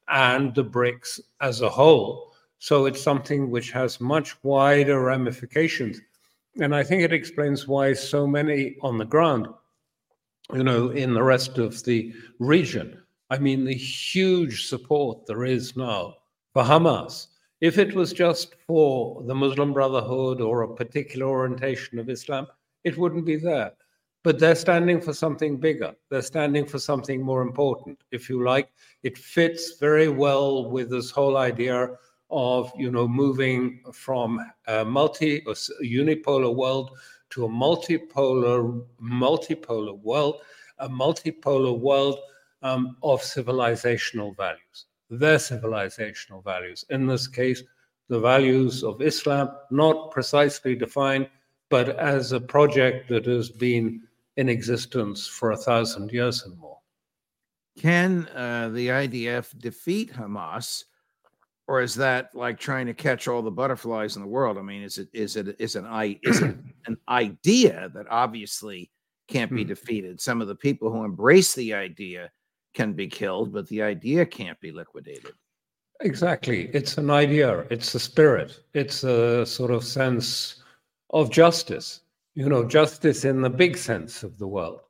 and 0.09 0.55
the 0.55 0.65
BRICS 0.65 1.21
as 1.41 1.61
a 1.61 1.69
whole. 1.69 2.35
So 2.59 2.87
it's 2.87 3.03
something 3.03 3.51
which 3.51 3.71
has 3.73 4.01
much 4.01 4.43
wider 4.45 5.01
ramifications. 5.01 6.01
And 6.61 6.75
I 6.75 6.85
think 6.85 7.03
it 7.03 7.13
explains 7.13 7.67
why 7.67 7.93
so 7.93 8.27
many 8.27 8.77
on 8.81 8.99
the 8.99 9.05
ground, 9.05 9.49
you 10.53 10.63
know, 10.63 10.91
in 10.91 11.15
the 11.15 11.23
rest 11.23 11.59
of 11.59 11.83
the 11.85 12.13
region, 12.39 13.03
I 13.31 13.39
mean, 13.39 13.65
the 13.65 13.75
huge 13.75 14.67
support 14.67 15.27
there 15.27 15.45
is 15.45 15.77
now 15.77 16.15
for 16.53 16.63
Hamas. 16.63 17.29
If 17.61 17.79
it 17.79 17.95
was 17.95 18.13
just 18.13 18.55
for 18.67 19.23
the 19.25 19.35
Muslim 19.35 19.73
Brotherhood 19.73 20.41
or 20.41 20.63
a 20.63 20.75
particular 20.75 21.27
orientation 21.27 21.99
of 21.99 22.09
Islam, 22.09 22.47
it 22.85 22.99
wouldn't 22.99 23.27
be 23.27 23.37
there. 23.37 23.73
But 24.23 24.39
they're 24.39 24.55
standing 24.55 25.01
for 25.01 25.13
something 25.13 25.57
bigger. 25.57 25.95
They're 26.11 26.23
standing 26.23 26.67
for 26.67 26.79
something 26.79 27.21
more 27.21 27.43
important, 27.43 27.99
if 28.11 28.29
you 28.29 28.45
like. 28.45 28.71
It 29.03 29.19
fits 29.19 29.79
very 29.79 30.09
well 30.09 30.71
with 30.71 30.91
this 30.91 31.11
whole 31.11 31.37
idea 31.37 31.89
of 32.35 32.73
you 32.77 32.91
know 32.91 33.07
moving 33.07 33.81
from 33.93 34.41
a 34.67 34.85
multi 34.85 35.43
or 35.47 35.55
unipolar 35.83 36.53
world 36.55 36.91
to 37.31 37.45
a 37.45 37.49
multipolar 37.49 38.85
multipolar 39.01 39.99
world, 40.01 40.41
a 40.79 40.89
multipolar 40.89 41.79
world 41.79 42.19
um, 42.63 42.97
of 43.03 43.21
civilizational 43.23 44.37
values, 44.37 44.87
their 45.09 45.39
civilizational 45.39 46.43
values. 46.43 46.85
In 46.91 47.07
this 47.07 47.29
case, 47.29 47.63
the 48.09 48.19
values 48.19 48.83
of 48.83 49.01
Islam, 49.01 49.51
not 49.71 50.11
precisely 50.11 50.75
defined, 50.75 51.29
but 51.71 51.89
as 51.99 52.33
a 52.33 52.41
project 52.41 53.09
that 53.09 53.27
has 53.27 53.49
been 53.49 54.03
in 54.37 54.49
existence 54.49 55.27
for 55.27 55.53
a 55.53 55.57
thousand 55.57 56.11
years 56.11 56.45
and 56.45 56.59
more. 56.59 56.79
Can 57.79 58.29
uh, 58.29 58.71
the 58.73 58.89
IDF 58.89 59.57
defeat 59.59 60.13
Hamas? 60.13 60.85
Or 61.67 61.81
is 61.83 61.95
that 61.95 62.35
like 62.35 62.59
trying 62.59 62.87
to 62.87 62.95
catch 62.95 63.27
all 63.29 63.43
the 63.43 63.51
butterflies 63.51 64.17
in 64.17 64.23
the 64.23 64.29
world? 64.29 64.59
I 64.59 64.63
mean, 64.63 64.83
is 64.83 64.99
it 64.99 65.09
is 65.13 65.37
it 65.37 65.57
is 65.59 65.77
an 65.77 65.87
i 65.87 66.19
is 66.23 66.43
it 66.43 66.57
an 66.87 66.97
idea 67.09 67.91
that 67.95 68.07
obviously 68.11 68.91
can't 69.29 69.53
be 69.55 69.63
Hmm. 69.63 69.69
defeated? 69.69 70.21
Some 70.21 70.41
of 70.43 70.49
the 70.49 70.55
people 70.55 70.91
who 70.93 71.05
embrace 71.05 71.55
the 71.55 71.73
idea 71.75 72.31
can 72.75 72.93
be 72.93 73.07
killed, 73.09 73.53
but 73.53 73.67
the 73.69 73.83
idea 73.83 74.27
can't 74.27 74.61
be 74.61 74.73
liquidated. 74.73 75.33
Exactly. 76.01 76.69
It's 76.75 76.99
an 76.99 77.09
idea, 77.11 77.61
it's 77.71 77.95
a 77.95 78.01
spirit, 78.01 78.61
it's 78.75 79.05
a 79.05 79.47
sort 79.47 79.71
of 79.71 79.85
sense 79.85 80.63
of 81.11 81.31
justice, 81.31 82.01
you 82.35 82.49
know, 82.49 82.65
justice 82.67 83.25
in 83.25 83.41
the 83.41 83.49
big 83.51 83.77
sense 83.77 84.23
of 84.25 84.37
the 84.39 84.47
world, 84.49 84.81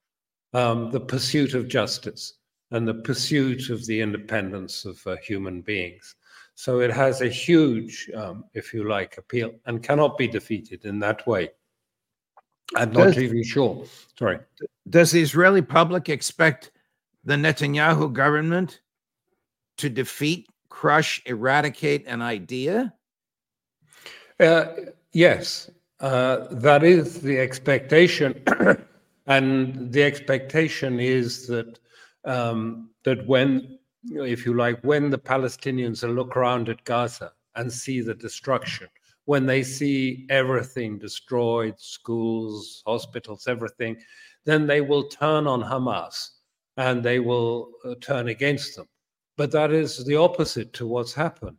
um, 0.54 0.90
the 0.90 1.00
pursuit 1.00 1.54
of 1.54 1.68
justice. 1.68 2.34
and 2.70 2.88
the 2.88 2.94
pursuit 2.94 3.70
of 3.70 3.86
the 3.86 4.00
independence 4.00 4.84
of 4.86 5.06
uh, 5.06 5.14
human 5.18 5.60
beings. 5.60 6.16
So 6.54 6.80
it 6.80 6.90
has 6.92 7.20
a 7.20 7.28
huge, 7.28 8.10
um, 8.14 8.44
if 8.54 8.72
you 8.72 8.88
like, 8.88 9.18
appeal 9.18 9.52
and 9.66 9.82
cannot 9.82 10.16
be 10.16 10.28
defeated 10.28 10.84
in 10.84 10.98
that 11.00 11.26
way. 11.26 11.50
I'm 12.76 12.92
not 12.92 13.14
does, 13.14 13.18
even 13.18 13.42
sure. 13.42 13.84
Sorry. 14.18 14.38
Does 14.88 15.10
the 15.12 15.20
Israeli 15.20 15.62
public 15.62 16.08
expect 16.08 16.70
the 17.24 17.34
Netanyahu 17.34 18.12
government 18.12 18.80
to 19.78 19.88
defeat, 19.88 20.48
crush, 20.68 21.22
eradicate 21.26 22.06
an 22.06 22.22
idea? 22.22 22.94
Uh, 24.40 24.66
yes, 25.12 25.70
uh, 26.00 26.46
that 26.50 26.82
is 26.82 27.20
the 27.20 27.38
expectation. 27.38 28.42
and 29.26 29.92
the 29.92 30.02
expectation 30.02 31.00
is 31.00 31.46
that 31.48 31.78
um, 32.24 32.90
that 33.04 33.26
when, 33.26 33.78
if 34.10 34.44
you 34.44 34.54
like, 34.54 34.80
when 34.82 35.10
the 35.10 35.18
Palestinians 35.18 36.02
look 36.02 36.36
around 36.36 36.68
at 36.68 36.84
Gaza 36.84 37.32
and 37.56 37.72
see 37.72 38.00
the 38.00 38.14
destruction, 38.14 38.88
when 39.26 39.46
they 39.46 39.62
see 39.62 40.26
everything 40.28 40.98
destroyed, 40.98 41.74
schools, 41.78 42.82
hospitals, 42.86 43.46
everything, 43.48 43.96
then 44.44 44.66
they 44.66 44.80
will 44.80 45.08
turn 45.08 45.46
on 45.46 45.62
Hamas 45.62 46.28
and 46.76 47.02
they 47.02 47.20
will 47.20 47.70
uh, 47.84 47.94
turn 48.00 48.28
against 48.28 48.76
them. 48.76 48.86
But 49.36 49.50
that 49.52 49.72
is 49.72 50.04
the 50.04 50.16
opposite 50.16 50.72
to 50.74 50.86
what's 50.86 51.14
happened. 51.14 51.56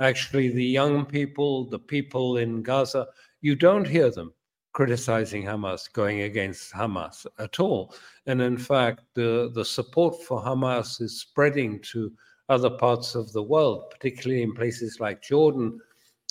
Actually, 0.00 0.48
the 0.48 0.64
young 0.64 1.04
people, 1.04 1.68
the 1.68 1.78
people 1.78 2.38
in 2.38 2.62
Gaza, 2.62 3.06
you 3.40 3.54
don't 3.54 3.86
hear 3.86 4.10
them 4.10 4.32
criticizing 4.72 5.44
Hamas, 5.44 5.92
going 5.92 6.22
against 6.22 6.72
Hamas 6.72 7.26
at 7.38 7.60
all. 7.60 7.94
And 8.26 8.40
in 8.40 8.56
fact, 8.56 9.02
the, 9.14 9.50
the 9.54 9.64
support 9.64 10.22
for 10.22 10.42
Hamas 10.42 11.00
is 11.00 11.20
spreading 11.20 11.80
to 11.92 12.12
other 12.48 12.70
parts 12.70 13.14
of 13.14 13.32
the 13.32 13.42
world, 13.42 13.90
particularly 13.90 14.42
in 14.42 14.54
places 14.54 14.98
like 15.00 15.22
Jordan, 15.22 15.78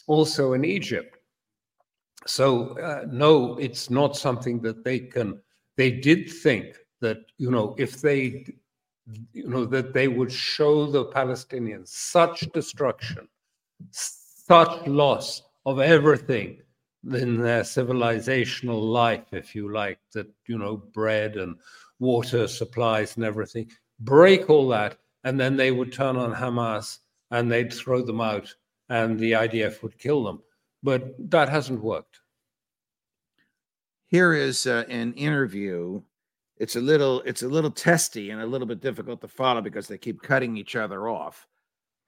also 0.07 0.53
in 0.53 0.65
Egypt. 0.65 1.17
So, 2.27 2.77
uh, 2.79 3.05
no, 3.09 3.57
it's 3.57 3.89
not 3.89 4.15
something 4.15 4.61
that 4.61 4.83
they 4.83 4.99
can, 4.99 5.41
they 5.77 5.91
did 5.91 6.29
think 6.29 6.77
that, 6.99 7.17
you 7.37 7.49
know, 7.49 7.75
if 7.79 8.01
they, 8.01 8.45
you 9.33 9.47
know, 9.47 9.65
that 9.65 9.93
they 9.93 10.07
would 10.07 10.31
show 10.31 10.85
the 10.85 11.05
Palestinians 11.05 11.87
such 11.87 12.41
destruction, 12.53 13.27
such 13.91 14.87
loss 14.87 15.41
of 15.65 15.79
everything 15.79 16.61
in 17.03 17.37
their 17.41 17.61
civilizational 17.61 18.81
life, 18.81 19.25
if 19.31 19.55
you 19.55 19.71
like, 19.71 19.99
that, 20.13 20.27
you 20.47 20.57
know, 20.57 20.77
bread 20.77 21.35
and 21.35 21.55
water 21.99 22.47
supplies 22.47 23.15
and 23.15 23.25
everything, 23.25 23.69
break 23.99 24.49
all 24.49 24.67
that, 24.69 24.97
and 25.23 25.39
then 25.39 25.55
they 25.55 25.71
would 25.71 25.91
turn 25.91 26.17
on 26.17 26.33
Hamas 26.33 26.99
and 27.31 27.51
they'd 27.51 27.73
throw 27.73 28.01
them 28.01 28.21
out 28.21 28.53
and 28.89 29.17
the 29.19 29.31
IDF 29.31 29.81
would 29.83 29.97
kill 29.97 30.23
them. 30.23 30.41
But 30.83 31.15
that 31.31 31.49
hasn't 31.49 31.81
worked. 31.81 32.19
Here 34.07 34.33
is 34.33 34.67
uh, 34.67 34.83
an 34.89 35.13
interview. 35.13 36.01
It's 36.57 36.75
a 36.75 36.81
little 36.81 37.21
it's 37.21 37.43
a 37.43 37.47
little 37.47 37.71
testy 37.71 38.31
and 38.31 38.41
a 38.41 38.45
little 38.45 38.67
bit 38.67 38.81
difficult 38.81 39.21
to 39.21 39.27
follow 39.27 39.61
because 39.61 39.87
they 39.87 39.97
keep 39.97 40.21
cutting 40.21 40.57
each 40.57 40.75
other 40.75 41.07
off 41.07 41.47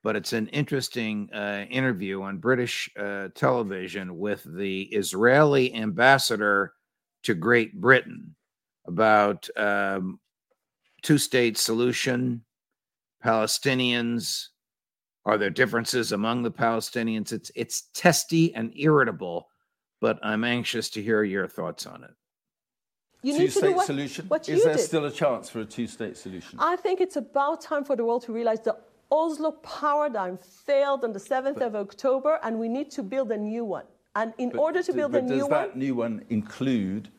but 0.03 0.17
it's 0.17 0.33
an 0.33 0.47
interesting 0.49 1.29
uh, 1.33 1.65
interview 1.69 2.21
on 2.21 2.37
British 2.37 2.89
uh, 2.99 3.29
television 3.33 4.19
with 4.19 4.43
the 4.43 4.83
Israeli 4.83 5.73
ambassador 5.73 6.73
to 7.23 7.33
Great 7.33 7.79
Britain 7.79 8.35
about 8.85 9.47
um, 9.55 10.19
two 11.01 11.17
state 11.17 11.57
solution, 11.57 12.43
Palestinians. 13.23 14.47
Are 15.25 15.37
there 15.37 15.49
differences 15.49 16.11
among 16.11 16.43
the 16.43 16.51
Palestinians? 16.51 17.31
It's 17.31 17.49
it's 17.55 17.89
testy 17.93 18.53
and 18.55 18.73
irritable, 18.75 19.47
but 20.01 20.19
I'm 20.21 20.43
anxious 20.43 20.89
to 20.91 21.01
hear 21.01 21.23
your 21.23 21.47
thoughts 21.47 21.85
on 21.85 22.03
it. 22.03 22.11
You 23.21 23.37
two-state 23.37 23.79
solution. 23.79 24.25
What 24.27 24.49
Is 24.49 24.65
there 24.65 24.75
did. 24.75 24.81
still 24.81 25.05
a 25.05 25.11
chance 25.11 25.49
for 25.49 25.61
a 25.61 25.65
two-state 25.65 26.17
solution? 26.17 26.59
I 26.59 26.75
think 26.75 26.99
it's 26.99 27.15
about 27.15 27.61
time 27.61 27.85
for 27.85 27.95
the 27.95 28.03
world 28.03 28.23
to 28.23 28.33
realize 28.33 28.59
that 28.65 28.81
Oslo 29.13 29.51
paradigm 29.61 30.37
failed 30.37 31.03
on 31.03 31.13
the 31.13 31.19
7th 31.19 31.55
but, 31.55 31.63
of 31.63 31.75
October, 31.75 32.39
and 32.41 32.57
we 32.57 32.67
need 32.67 32.89
to 32.91 33.03
build 33.03 33.31
a 33.31 33.37
new 33.37 33.63
one. 33.63 33.85
And 34.15 34.33
in 34.39 34.49
but, 34.49 34.59
order 34.59 34.81
to 34.81 34.93
build 34.93 35.15
a 35.15 35.21
new 35.21 35.41
one. 35.41 35.49
Does 35.49 35.49
that 35.49 35.77
new 35.77 35.95
one 35.95 36.25
include 36.29 37.09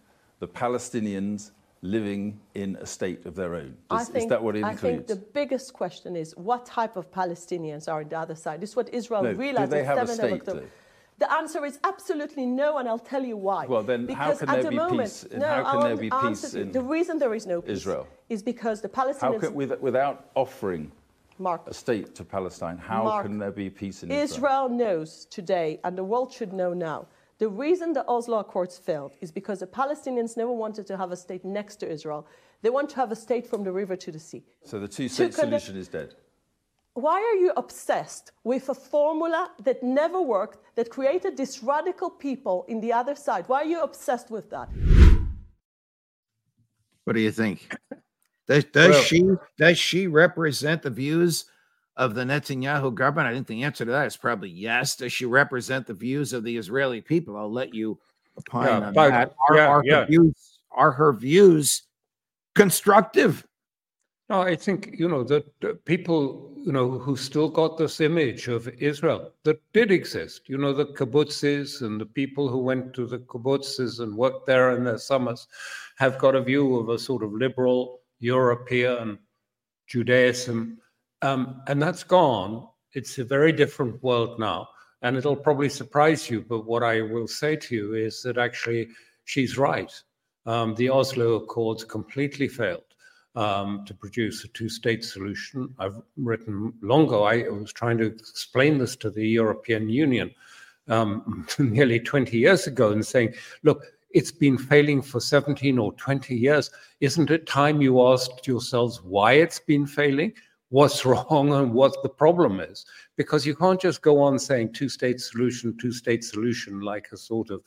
the 0.40 0.48
Palestinians 0.48 1.52
living 1.82 2.40
in 2.54 2.76
a 2.80 2.86
state 2.86 3.26
of 3.26 3.36
their 3.36 3.54
own? 3.54 3.76
Does, 3.90 4.08
think, 4.08 4.24
is 4.24 4.28
that 4.28 4.42
what 4.42 4.56
it 4.56 4.60
includes? 4.60 4.84
I 4.84 4.88
think 4.88 5.06
the 5.06 5.16
biggest 5.16 5.72
question 5.72 6.16
is 6.16 6.36
what 6.36 6.66
type 6.66 6.96
of 6.96 7.12
Palestinians 7.12 7.88
are 7.88 8.00
on 8.00 8.08
the 8.08 8.18
other 8.18 8.34
side? 8.34 8.60
This 8.60 8.70
is 8.70 8.76
what 8.76 8.92
Israel 8.92 9.22
no, 9.22 9.32
realized 9.32 9.72
on 9.72 9.78
the 9.78 9.84
7th 9.84 10.18
of 10.18 10.32
October. 10.32 10.60
Though? 10.60 10.66
The 11.18 11.32
answer 11.32 11.64
is 11.64 11.78
absolutely 11.84 12.44
no, 12.44 12.78
and 12.78 12.88
I'll 12.88 12.98
tell 12.98 13.24
you 13.24 13.36
why. 13.36 13.66
Well, 13.66 13.84
then 13.84 14.04
because 14.04 14.40
how 14.40 14.46
can 14.46 14.54
there 14.54 14.62
the 14.64 14.70
be 14.70 14.76
moment, 14.76 15.00
peace? 15.02 15.26
No, 15.36 15.46
how 15.46 15.72
can 15.72 15.80
there 15.82 15.96
be 15.96 16.10
peace 16.10 16.54
in 16.54 16.72
The 16.72 16.80
reason 16.80 17.18
there 17.20 17.34
is 17.34 17.46
no 17.46 17.62
peace 17.62 17.78
Israel 17.78 18.08
is 18.28 18.42
because 18.42 18.80
the 18.80 18.88
Palestinians... 18.88 19.40
Can, 19.40 19.80
without 19.80 20.30
offering 20.34 20.90
Mark, 21.38 21.62
a 21.66 21.74
state 21.74 22.14
to 22.14 22.24
Palestine. 22.24 22.78
How 22.78 23.04
Mark, 23.04 23.26
can 23.26 23.38
there 23.38 23.50
be 23.50 23.70
peace 23.70 24.02
in 24.02 24.10
Israel? 24.10 24.24
Israel 24.24 24.68
knows 24.68 25.26
today, 25.26 25.80
and 25.84 25.96
the 25.98 26.04
world 26.04 26.32
should 26.32 26.52
know 26.52 26.72
now, 26.72 27.06
the 27.38 27.48
reason 27.48 27.92
the 27.92 28.06
Oslo 28.06 28.38
Accords 28.38 28.78
failed 28.78 29.12
is 29.20 29.32
because 29.32 29.58
the 29.60 29.66
Palestinians 29.66 30.36
never 30.36 30.52
wanted 30.52 30.86
to 30.86 30.96
have 30.96 31.10
a 31.10 31.16
state 31.16 31.44
next 31.44 31.76
to 31.76 31.90
Israel. 31.90 32.26
They 32.62 32.70
want 32.70 32.88
to 32.90 32.96
have 32.96 33.10
a 33.10 33.16
state 33.16 33.46
from 33.46 33.64
the 33.64 33.72
river 33.72 33.96
to 33.96 34.12
the 34.12 34.18
sea. 34.18 34.44
So 34.64 34.78
the 34.78 34.88
two 34.88 35.08
state 35.08 35.34
solution 35.34 35.76
is 35.76 35.88
dead. 35.88 36.14
Why 36.94 37.16
are 37.16 37.34
you 37.34 37.52
obsessed 37.56 38.30
with 38.44 38.68
a 38.68 38.74
formula 38.74 39.50
that 39.64 39.82
never 39.82 40.22
worked, 40.22 40.58
that 40.76 40.90
created 40.90 41.36
this 41.36 41.60
radical 41.60 42.08
people 42.08 42.64
in 42.68 42.80
the 42.80 42.92
other 42.92 43.16
side? 43.16 43.44
Why 43.48 43.62
are 43.62 43.66
you 43.66 43.80
obsessed 43.82 44.30
with 44.30 44.48
that? 44.50 44.68
What 47.02 47.14
do 47.14 47.20
you 47.20 47.32
think? 47.32 47.76
Does, 48.46 48.64
does 48.64 48.90
well, 48.90 49.02
she 49.02 49.24
does 49.58 49.78
she 49.78 50.06
represent 50.06 50.82
the 50.82 50.90
views 50.90 51.46
of 51.96 52.14
the 52.14 52.24
Netanyahu 52.24 52.94
government? 52.94 53.28
I 53.28 53.34
think 53.34 53.46
the 53.46 53.62
answer 53.62 53.84
to 53.84 53.90
that 53.90 54.06
is 54.06 54.16
probably 54.16 54.50
yes. 54.50 54.96
Does 54.96 55.12
she 55.12 55.24
represent 55.24 55.86
the 55.86 55.94
views 55.94 56.32
of 56.32 56.44
the 56.44 56.56
Israeli 56.56 57.00
people? 57.00 57.36
I'll 57.36 57.52
let 57.52 57.74
you 57.74 57.98
opine 58.36 58.66
yeah, 58.66 58.86
on 58.86 58.92
that. 58.92 59.34
Are, 59.48 59.56
yeah, 59.56 59.66
are, 59.66 59.82
yeah. 59.84 60.00
Her 60.00 60.06
views, 60.06 60.58
are 60.72 60.92
her 60.92 61.12
views 61.12 61.82
constructive? 62.54 63.46
No, 64.28 64.40
I 64.42 64.56
think 64.56 64.94
you 64.98 65.08
know 65.08 65.22
that 65.24 65.84
people 65.84 66.52
you 66.56 66.72
know 66.72 66.98
who 66.98 67.14
still 67.14 67.48
got 67.48 67.76
this 67.76 68.00
image 68.00 68.48
of 68.48 68.68
Israel 68.68 69.32
that 69.44 69.60
did 69.72 69.90
exist. 69.90 70.48
You 70.48 70.58
know 70.58 70.72
the 70.72 70.86
kibbutzes 70.86 71.82
and 71.82 72.00
the 72.00 72.06
people 72.06 72.48
who 72.48 72.58
went 72.58 72.94
to 72.94 73.06
the 73.06 73.18
kibbutzes 73.18 74.00
and 74.00 74.16
worked 74.16 74.46
there 74.46 74.76
in 74.76 74.84
their 74.84 74.98
summers 74.98 75.46
have 75.96 76.18
got 76.18 76.34
a 76.34 76.42
view 76.42 76.76
of 76.76 76.88
a 76.88 76.98
sort 76.98 77.22
of 77.22 77.32
liberal 77.32 78.00
European 78.24 79.18
Judaism, 79.86 80.78
um, 81.22 81.62
and 81.68 81.80
that's 81.80 82.04
gone. 82.04 82.66
It's 82.94 83.18
a 83.18 83.24
very 83.24 83.52
different 83.52 84.02
world 84.02 84.38
now, 84.38 84.68
and 85.02 85.16
it'll 85.16 85.36
probably 85.36 85.68
surprise 85.68 86.30
you. 86.30 86.40
But 86.40 86.66
what 86.66 86.82
I 86.82 87.02
will 87.02 87.28
say 87.28 87.56
to 87.56 87.74
you 87.74 87.94
is 87.94 88.22
that 88.22 88.38
actually 88.38 88.88
she's 89.24 89.58
right. 89.58 89.92
Um, 90.46 90.74
the 90.74 90.90
Oslo 90.90 91.34
Accords 91.34 91.84
completely 91.84 92.48
failed 92.48 92.84
um, 93.34 93.84
to 93.86 93.94
produce 93.94 94.44
a 94.44 94.48
two-state 94.48 95.04
solution. 95.04 95.74
I've 95.78 96.00
written 96.16 96.72
long 96.82 97.06
ago. 97.06 97.24
I 97.24 97.48
was 97.48 97.72
trying 97.72 97.98
to 97.98 98.06
explain 98.06 98.78
this 98.78 98.96
to 98.96 99.10
the 99.10 99.26
European 99.26 99.88
Union 99.88 100.30
um, 100.88 101.46
nearly 101.58 102.00
20 102.00 102.36
years 102.36 102.66
ago 102.66 102.92
and 102.92 103.04
saying, 103.04 103.34
look, 103.62 103.84
it's 104.14 104.30
been 104.30 104.56
failing 104.56 105.02
for 105.02 105.20
17 105.20 105.76
or 105.76 105.92
20 105.94 106.36
years. 106.36 106.70
Isn't 107.00 107.30
it 107.30 107.46
time 107.46 107.82
you 107.82 108.00
asked 108.06 108.46
yourselves 108.46 109.02
why 109.02 109.32
it's 109.32 109.58
been 109.58 109.86
failing? 109.86 110.32
What's 110.70 111.04
wrong 111.06 111.52
and 111.52 111.74
what 111.74 112.00
the 112.02 112.08
problem 112.08 112.60
is? 112.60 112.86
Because 113.16 113.44
you 113.44 113.56
can't 113.56 113.80
just 113.80 114.02
go 114.02 114.22
on 114.22 114.38
saying 114.38 114.72
two 114.72 114.88
state 114.88 115.20
solution, 115.20 115.76
two 115.76 115.92
state 115.92 116.22
solution 116.22 116.80
like 116.80 117.08
a 117.12 117.16
sort 117.16 117.50
of 117.50 117.62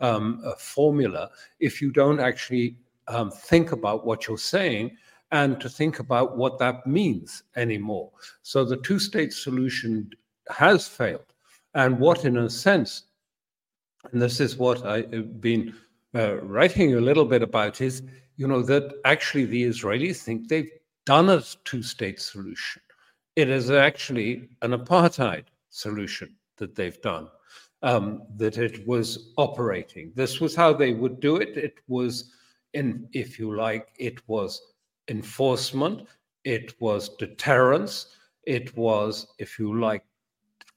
um, 0.00 0.40
a 0.44 0.56
formula 0.56 1.30
if 1.60 1.82
you 1.82 1.92
don't 1.92 2.18
actually 2.18 2.76
um, 3.06 3.30
think 3.30 3.72
about 3.72 4.06
what 4.06 4.26
you're 4.26 4.38
saying 4.38 4.96
and 5.32 5.60
to 5.60 5.68
think 5.68 5.98
about 5.98 6.38
what 6.38 6.58
that 6.58 6.86
means 6.86 7.42
anymore. 7.56 8.10
So 8.42 8.64
the 8.64 8.78
two 8.78 8.98
state 8.98 9.34
solution 9.34 10.10
has 10.48 10.88
failed. 10.88 11.34
And 11.74 12.00
what, 12.00 12.24
in 12.24 12.38
a 12.38 12.50
sense, 12.50 13.04
and 14.10 14.20
this 14.20 14.40
is 14.40 14.56
what 14.56 14.84
I've 14.84 15.40
been 15.40 15.74
uh, 16.14 16.36
writing 16.42 16.94
a 16.94 17.00
little 17.00 17.24
bit 17.24 17.42
about 17.42 17.80
is, 17.80 18.02
you 18.36 18.46
know, 18.48 18.62
that 18.62 18.92
actually 19.04 19.44
the 19.46 19.64
Israelis 19.64 20.22
think 20.22 20.48
they've 20.48 20.70
done 21.06 21.28
a 21.28 21.42
two 21.64 21.82
state 21.82 22.20
solution. 22.20 22.82
It 23.36 23.48
is 23.48 23.70
actually 23.70 24.48
an 24.62 24.72
apartheid 24.72 25.44
solution 25.70 26.36
that 26.56 26.74
they've 26.74 27.00
done, 27.02 27.28
um, 27.82 28.22
that 28.36 28.58
it 28.58 28.86
was 28.86 29.32
operating. 29.36 30.12
This 30.14 30.40
was 30.40 30.54
how 30.54 30.72
they 30.72 30.92
would 30.92 31.20
do 31.20 31.36
it. 31.36 31.56
It 31.56 31.78
was, 31.88 32.32
in, 32.74 33.08
if 33.12 33.38
you 33.38 33.56
like, 33.56 33.88
it 33.98 34.20
was 34.28 34.60
enforcement. 35.08 36.06
it 36.44 36.80
was 36.80 37.10
deterrence, 37.16 38.16
it 38.46 38.76
was, 38.76 39.26
if 39.38 39.58
you 39.58 39.78
like, 39.78 40.04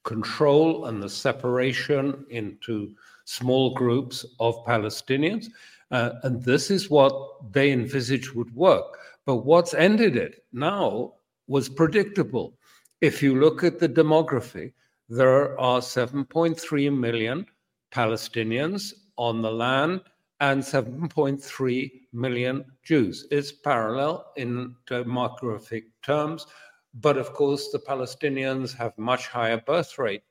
control 0.04 0.86
and 0.86 1.02
the 1.02 1.08
separation 1.08 2.26
into 2.28 2.94
small 3.24 3.74
groups 3.74 4.24
of 4.40 4.64
Palestinians. 4.66 5.46
Uh, 5.90 6.10
and 6.22 6.42
this 6.42 6.70
is 6.70 6.90
what 6.90 7.52
they 7.52 7.72
envisaged 7.72 8.32
would 8.32 8.54
work. 8.54 8.98
But 9.26 9.36
what's 9.36 9.74
ended 9.74 10.16
it 10.16 10.44
now 10.52 11.14
was 11.46 11.68
predictable. 11.68 12.58
If 13.00 13.22
you 13.22 13.38
look 13.38 13.64
at 13.64 13.78
the 13.78 13.88
demography, 13.88 14.72
there 15.08 15.58
are 15.60 15.80
7.3 15.80 16.96
million 16.96 17.46
Palestinians 17.92 18.94
on 19.16 19.42
the 19.42 19.50
land 19.50 20.00
and 20.40 20.62
7.3 20.62 21.90
million 22.12 22.64
Jews. 22.82 23.26
It's 23.30 23.52
parallel 23.52 24.32
in 24.36 24.74
demographic 24.88 25.84
terms, 26.02 26.46
but 26.94 27.16
of 27.16 27.32
course, 27.32 27.70
the 27.70 27.78
Palestinians 27.78 28.74
have 28.76 28.96
much 28.98 29.28
higher 29.28 29.58
birth 29.58 29.98
rate 29.98 30.22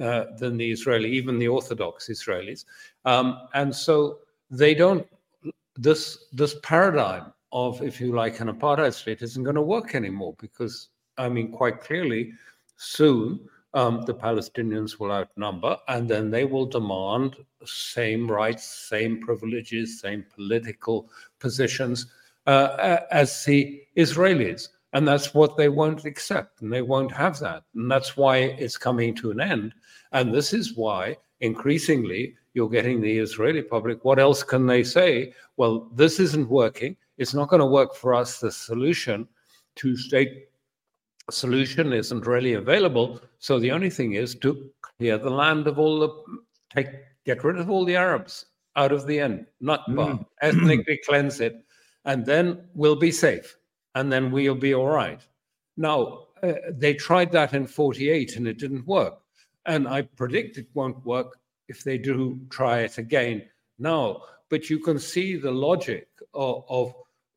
uh, 0.00 0.24
than 0.38 0.56
the 0.56 0.70
Israeli, 0.70 1.10
even 1.10 1.38
the 1.38 1.48
Orthodox 1.48 2.08
Israelis, 2.08 2.64
um, 3.04 3.40
and 3.54 3.74
so 3.74 4.18
they 4.50 4.74
don't. 4.74 5.06
This 5.76 6.26
this 6.32 6.56
paradigm 6.62 7.32
of, 7.54 7.80
if 7.82 8.00
you 8.00 8.14
like, 8.14 8.40
an 8.40 8.48
apartheid 8.48 8.92
state 8.92 9.22
isn't 9.22 9.44
going 9.44 9.54
to 9.56 9.62
work 9.62 9.94
anymore 9.94 10.34
because, 10.38 10.88
I 11.18 11.28
mean, 11.28 11.52
quite 11.52 11.80
clearly, 11.80 12.32
soon 12.76 13.40
um, 13.74 14.02
the 14.02 14.14
Palestinians 14.14 14.98
will 14.98 15.12
outnumber, 15.12 15.76
and 15.88 16.08
then 16.08 16.30
they 16.30 16.44
will 16.44 16.66
demand 16.66 17.36
same 17.64 18.30
rights, 18.30 18.64
same 18.64 19.20
privileges, 19.20 20.00
same 20.00 20.24
political 20.34 21.10
positions 21.38 22.06
uh, 22.46 22.98
as 23.10 23.44
the 23.44 23.82
Israelis. 23.96 24.68
And 24.94 25.06
that's 25.06 25.34
what 25.34 25.56
they 25.56 25.68
won't 25.68 26.04
accept, 26.04 26.62
and 26.62 26.72
they 26.72 26.80
won't 26.80 27.10
have 27.10 27.40
that. 27.40 27.64
And 27.74 27.90
that's 27.90 28.16
why 28.16 28.36
it's 28.36 28.78
coming 28.78 29.12
to 29.16 29.32
an 29.32 29.40
end. 29.40 29.74
And 30.12 30.32
this 30.32 30.52
is 30.52 30.76
why 30.76 31.16
increasingly 31.40 32.36
you're 32.54 32.68
getting 32.68 33.00
the 33.00 33.18
Israeli 33.18 33.62
public. 33.62 34.04
What 34.04 34.20
else 34.20 34.44
can 34.44 34.66
they 34.66 34.84
say? 34.84 35.34
Well, 35.56 35.90
this 35.92 36.20
isn't 36.20 36.48
working. 36.48 36.96
It's 37.18 37.34
not 37.34 37.48
going 37.48 37.58
to 37.58 37.66
work 37.66 37.96
for 37.96 38.14
us. 38.14 38.38
The 38.38 38.52
solution, 38.52 39.26
two 39.74 39.96
state 39.96 40.46
solution, 41.28 41.92
isn't 41.92 42.24
really 42.24 42.54
available. 42.54 43.20
So 43.40 43.58
the 43.58 43.72
only 43.72 43.90
thing 43.90 44.12
is 44.12 44.36
to 44.36 44.70
clear 44.80 45.18
the 45.18 45.30
land 45.30 45.66
of 45.66 45.80
all 45.80 45.98
the, 45.98 46.08
take, 46.72 46.86
get 47.26 47.42
rid 47.42 47.58
of 47.58 47.68
all 47.68 47.84
the 47.84 47.96
Arabs 47.96 48.46
out 48.76 48.92
of 48.92 49.08
the 49.08 49.18
end, 49.18 49.46
not 49.60 49.84
mm. 49.88 50.24
ethnically 50.40 51.00
cleanse 51.04 51.40
it, 51.40 51.64
and 52.04 52.24
then 52.24 52.68
we'll 52.74 52.94
be 52.94 53.10
safe 53.10 53.56
and 53.94 54.12
then 54.12 54.30
we'll 54.30 54.54
be 54.54 54.74
all 54.74 54.88
right. 54.88 55.20
Now, 55.76 56.26
uh, 56.42 56.54
they 56.70 56.94
tried 56.94 57.32
that 57.32 57.54
in 57.54 57.66
48 57.66 58.36
and 58.36 58.48
it 58.48 58.58
didn't 58.58 58.86
work. 58.86 59.20
And 59.66 59.88
I 59.88 60.02
predict 60.02 60.58
it 60.58 60.66
won't 60.74 61.04
work 61.06 61.38
if 61.68 61.84
they 61.84 61.96
do 61.98 62.38
try 62.50 62.80
it 62.80 62.98
again 62.98 63.42
now. 63.78 64.22
But 64.50 64.68
you 64.68 64.78
can 64.78 64.98
see 64.98 65.36
the 65.36 65.50
logic 65.50 66.08
of, 66.34 66.64
of 66.68 66.94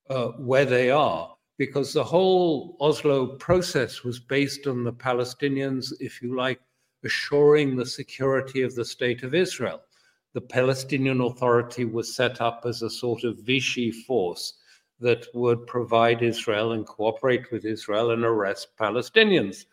uh, 0.09 0.27
where 0.37 0.65
they 0.65 0.91
are 0.91 1.35
because 1.57 1.93
the 1.93 2.03
whole 2.03 2.77
Oslo 2.79 3.27
process 3.37 4.03
was 4.03 4.19
based 4.19 4.67
on 4.67 4.83
the 4.83 4.93
Palestinians, 4.93 5.91
if 5.99 6.21
you 6.21 6.35
like, 6.35 6.59
assuring 7.03 7.75
the 7.75 7.85
security 7.85 8.61
of 8.61 8.75
the 8.75 8.85
state 8.85 9.23
of 9.23 9.33
Israel. 9.33 9.81
The 10.33 10.41
Palestinian 10.41 11.21
Authority 11.21 11.85
was 11.85 12.15
set 12.15 12.41
up 12.41 12.63
as 12.65 12.81
a 12.81 12.89
sort 12.89 13.23
of 13.23 13.39
Vichy 13.39 13.91
force 13.91 14.53
that 14.99 15.27
would 15.33 15.67
provide 15.67 16.21
Israel 16.21 16.71
and 16.71 16.85
cooperate 16.85 17.51
with 17.51 17.65
Israel 17.65 18.11
and 18.11 18.23
arrest 18.23 18.69
Palestinians 18.79 19.65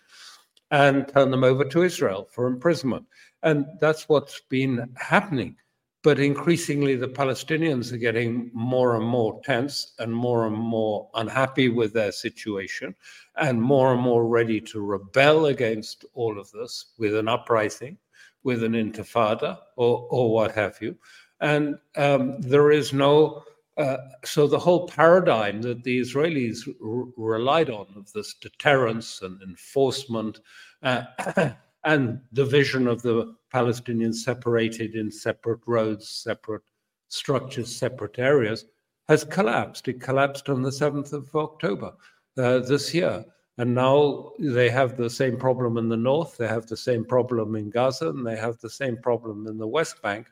and 0.71 1.09
turn 1.09 1.31
them 1.31 1.45
over 1.45 1.65
to 1.65 1.83
Israel 1.83 2.29
for 2.31 2.47
imprisonment. 2.47 3.05
And 3.43 3.67
that's 3.81 4.09
what's 4.09 4.41
been 4.49 4.89
happening. 4.97 5.57
But 6.03 6.19
increasingly, 6.19 6.97
the 6.97 7.09
Palestinians 7.09 7.91
are 7.93 7.97
getting 7.97 8.51
more 8.53 8.97
and 8.97 9.07
more 9.07 9.41
tense 9.43 9.95
and 9.99 10.15
more 10.15 10.47
and 10.47 10.55
more 10.55 11.09
unhappy 11.15 11.71
with 11.71 11.95
their 11.95 12.13
situation 12.13 12.95
and 13.37 13.61
more 13.61 13.93
and 13.93 14.03
more 14.03 14.27
ready 14.27 14.61
to 14.61 14.83
rebel 14.83 15.47
against 15.47 16.05
all 16.13 16.39
of 16.39 16.51
this 16.51 16.93
with 16.99 17.15
an 17.15 17.29
uprising, 17.29 17.97
with 18.43 18.63
an 18.63 18.73
intifada, 18.73 19.59
or, 19.77 20.07
or 20.11 20.31
what 20.31 20.53
have 20.53 20.77
you. 20.83 20.95
And 21.41 21.79
um, 21.97 22.39
there 22.41 22.71
is 22.71 22.93
no 22.93 23.45
uh, 23.77 23.97
so 24.25 24.47
the 24.47 24.59
whole 24.59 24.87
paradigm 24.87 25.61
that 25.63 25.83
the 25.83 26.01
Israelis 26.01 26.69
r- 26.69 27.07
relied 27.17 27.71
on 27.71 27.87
of 27.97 28.13
this 28.13 28.35
deterrence 28.35 29.23
and 29.23 29.41
enforcement 29.43 30.41
uh, 30.83 31.05
and 31.85 32.21
the 32.33 32.45
vision 32.45 32.87
of 32.87 33.03
the 33.03 33.35
Palestinians 33.53 34.17
separated 34.17 34.95
in 34.95 35.11
separate 35.11 35.61
roads, 35.67 36.09
separate 36.09 36.63
structures, 37.09 37.75
separate 37.75 38.19
areas 38.19 38.67
has 39.09 39.25
collapsed. 39.25 39.89
It 39.89 40.01
collapsed 40.01 40.49
on 40.49 40.63
the 40.63 40.71
7th 40.71 41.13
of 41.13 41.35
October 41.35 41.93
uh, 42.39 42.61
this 42.61 42.95
year. 42.95 43.25
And 43.59 43.75
now 43.75 44.33
they 44.39 44.69
have 44.71 44.97
the 44.97 45.11
same 45.11 45.37
problem 45.37 45.79
in 45.79 45.89
the 45.89 45.97
north, 45.97 46.37
they 46.37 46.49
have 46.49 46.67
the 46.67 46.77
same 46.77 47.05
problem 47.05 47.55
in 47.55 47.71
Gaza, 47.71 48.09
and 48.09 48.27
they 48.27 48.37
have 48.37 48.59
the 48.59 48.71
same 48.71 48.97
problem 48.97 49.47
in 49.47 49.59
the 49.59 49.67
West 49.67 50.03
Bank. 50.03 50.27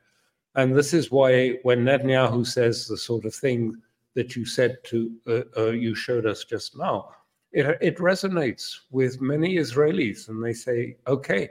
And 0.54 0.76
this 0.76 0.92
is 0.92 1.10
why 1.10 1.58
when 1.62 1.84
Netanyahu 1.84 2.46
says 2.46 2.86
the 2.86 2.96
sort 2.96 3.24
of 3.24 3.34
thing 3.34 3.76
that 4.14 4.36
you 4.36 4.44
said 4.44 4.76
to, 4.84 5.10
uh, 5.26 5.40
uh, 5.56 5.70
you 5.70 5.94
showed 5.94 6.26
us 6.26 6.44
just 6.44 6.76
now, 6.76 7.10
it, 7.52 7.78
it 7.80 7.96
resonates 7.98 8.80
with 8.90 9.20
many 9.20 9.56
Israelis. 9.56 10.28
And 10.28 10.44
they 10.44 10.52
say, 10.52 10.96
okay, 11.06 11.48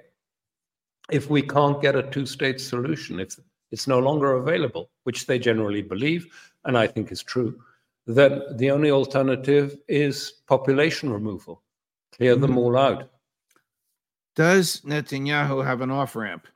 if 1.09 1.29
we 1.29 1.41
can't 1.41 1.81
get 1.81 1.95
a 1.95 2.03
two 2.03 2.25
state 2.25 2.61
solution, 2.61 3.19
if 3.19 3.39
it's 3.71 3.87
no 3.87 3.99
longer 3.99 4.33
available, 4.33 4.91
which 5.03 5.25
they 5.25 5.39
generally 5.39 5.81
believe, 5.81 6.27
and 6.65 6.77
I 6.77 6.87
think 6.87 7.11
is 7.11 7.23
true, 7.23 7.59
then 8.05 8.41
the 8.57 8.71
only 8.71 8.91
alternative 8.91 9.77
is 9.87 10.33
population 10.47 11.11
removal, 11.11 11.63
clear 12.15 12.35
them 12.35 12.51
mm-hmm. 12.51 12.59
all 12.59 12.77
out. 12.77 13.09
Does 14.35 14.81
Netanyahu 14.81 15.65
have 15.65 15.81
an 15.81 15.91
off 15.91 16.15
ramp? 16.15 16.47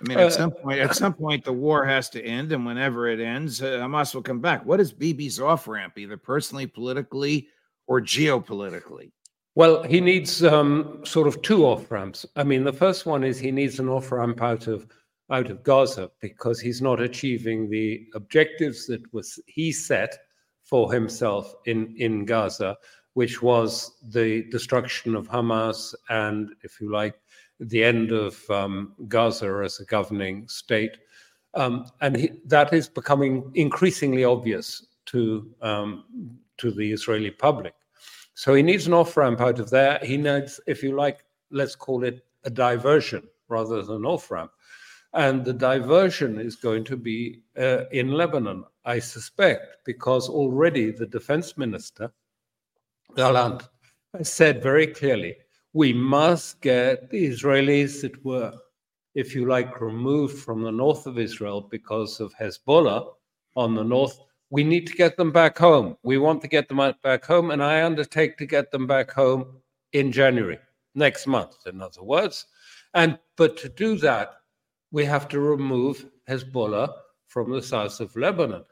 I 0.00 0.08
mean, 0.08 0.18
at 0.18 0.26
uh, 0.26 0.30
some 0.30 0.50
point, 0.50 0.78
at 0.80 0.94
some 0.94 1.14
point, 1.14 1.44
the 1.44 1.52
war 1.52 1.84
has 1.84 2.08
to 2.10 2.24
end, 2.24 2.52
and 2.52 2.64
whenever 2.64 3.08
it 3.08 3.20
ends, 3.20 3.62
uh, 3.62 3.80
Hamas 3.80 4.14
will 4.14 4.22
come 4.22 4.40
back. 4.40 4.64
What 4.64 4.80
is 4.80 4.92
Bibi's 4.92 5.40
off 5.40 5.66
ramp, 5.66 5.98
either 5.98 6.16
personally, 6.16 6.66
politically, 6.66 7.48
or 7.86 8.00
geopolitically? 8.00 9.10
Well, 9.54 9.82
he 9.82 10.00
needs 10.00 10.44
um, 10.44 11.00
sort 11.04 11.26
of 11.26 11.42
two 11.42 11.66
off 11.66 11.90
ramps. 11.90 12.24
I 12.36 12.44
mean, 12.44 12.62
the 12.62 12.72
first 12.72 13.06
one 13.06 13.24
is 13.24 13.38
he 13.38 13.50
needs 13.50 13.80
an 13.80 13.88
off 13.88 14.12
ramp 14.12 14.40
out 14.40 14.68
of 14.68 14.86
out 15.30 15.50
of 15.50 15.62
Gaza 15.62 16.10
because 16.20 16.60
he's 16.60 16.80
not 16.80 17.00
achieving 17.00 17.68
the 17.68 18.06
objectives 18.14 18.86
that 18.86 19.02
was 19.12 19.38
he 19.46 19.72
set 19.72 20.16
for 20.62 20.92
himself 20.92 21.54
in 21.66 21.94
in 21.98 22.24
Gaza, 22.24 22.76
which 23.14 23.42
was 23.42 23.96
the 24.10 24.44
destruction 24.50 25.16
of 25.16 25.28
Hamas 25.28 25.92
and, 26.08 26.50
if 26.62 26.80
you 26.80 26.92
like, 26.92 27.16
the 27.60 27.82
end 27.82 28.12
of 28.12 28.48
um, 28.50 28.94
Gaza 29.08 29.62
as 29.64 29.80
a 29.80 29.84
governing 29.84 30.46
state. 30.48 30.98
Um, 31.54 31.86
and 32.00 32.16
he, 32.16 32.30
that 32.46 32.72
is 32.72 32.88
becoming 32.88 33.50
increasingly 33.54 34.24
obvious 34.24 34.86
to, 35.06 35.50
um, 35.62 36.04
to 36.58 36.70
the 36.70 36.92
Israeli 36.92 37.30
public. 37.30 37.74
So 38.34 38.54
he 38.54 38.62
needs 38.62 38.86
an 38.86 38.94
off 38.94 39.16
ramp 39.16 39.40
out 39.40 39.58
of 39.58 39.70
there. 39.70 39.98
He 40.02 40.16
needs, 40.16 40.60
if 40.66 40.82
you 40.82 40.94
like, 40.94 41.24
let's 41.50 41.74
call 41.74 42.04
it 42.04 42.24
a 42.44 42.50
diversion 42.50 43.26
rather 43.48 43.82
than 43.82 43.96
an 43.96 44.06
off 44.06 44.30
ramp. 44.30 44.52
And 45.14 45.44
the 45.44 45.54
diversion 45.54 46.38
is 46.38 46.54
going 46.54 46.84
to 46.84 46.96
be 46.96 47.40
uh, 47.58 47.86
in 47.92 48.12
Lebanon, 48.12 48.64
I 48.84 48.98
suspect, 48.98 49.78
because 49.84 50.28
already 50.28 50.90
the 50.90 51.06
defense 51.06 51.56
minister, 51.56 52.12
Gallant, 53.16 53.68
has 54.16 54.30
said 54.30 54.62
very 54.62 54.86
clearly 54.86 55.36
we 55.72 55.92
must 55.92 56.60
get 56.60 57.10
the 57.10 57.26
Israelis 57.28 58.00
that 58.02 58.24
were, 58.24 58.52
if 59.14 59.34
you 59.34 59.46
like, 59.46 59.80
removed 59.80 60.38
from 60.38 60.62
the 60.62 60.72
north 60.72 61.06
of 61.06 61.18
Israel 61.18 61.60
because 61.60 62.20
of 62.20 62.34
Hezbollah 62.34 63.12
on 63.56 63.74
the 63.74 63.84
north. 63.84 64.18
We 64.50 64.64
need 64.64 64.86
to 64.86 64.94
get 64.94 65.16
them 65.16 65.30
back 65.30 65.58
home. 65.58 65.96
We 66.02 66.18
want 66.18 66.40
to 66.42 66.48
get 66.48 66.68
them 66.68 66.94
back 67.02 67.24
home, 67.24 67.50
and 67.50 67.62
I 67.62 67.84
undertake 67.84 68.38
to 68.38 68.46
get 68.46 68.70
them 68.70 68.86
back 68.86 69.10
home 69.10 69.60
in 69.92 70.10
January, 70.10 70.58
next 70.94 71.26
month, 71.26 71.56
in 71.66 71.82
other 71.82 72.02
words. 72.02 72.46
And 72.94 73.18
but 73.36 73.56
to 73.58 73.68
do 73.68 73.96
that, 73.98 74.36
we 74.90 75.04
have 75.04 75.28
to 75.28 75.40
remove 75.40 76.06
Hezbollah 76.28 76.92
from 77.26 77.50
the 77.50 77.62
south 77.62 78.00
of 78.00 78.16
Lebanon 78.16 78.64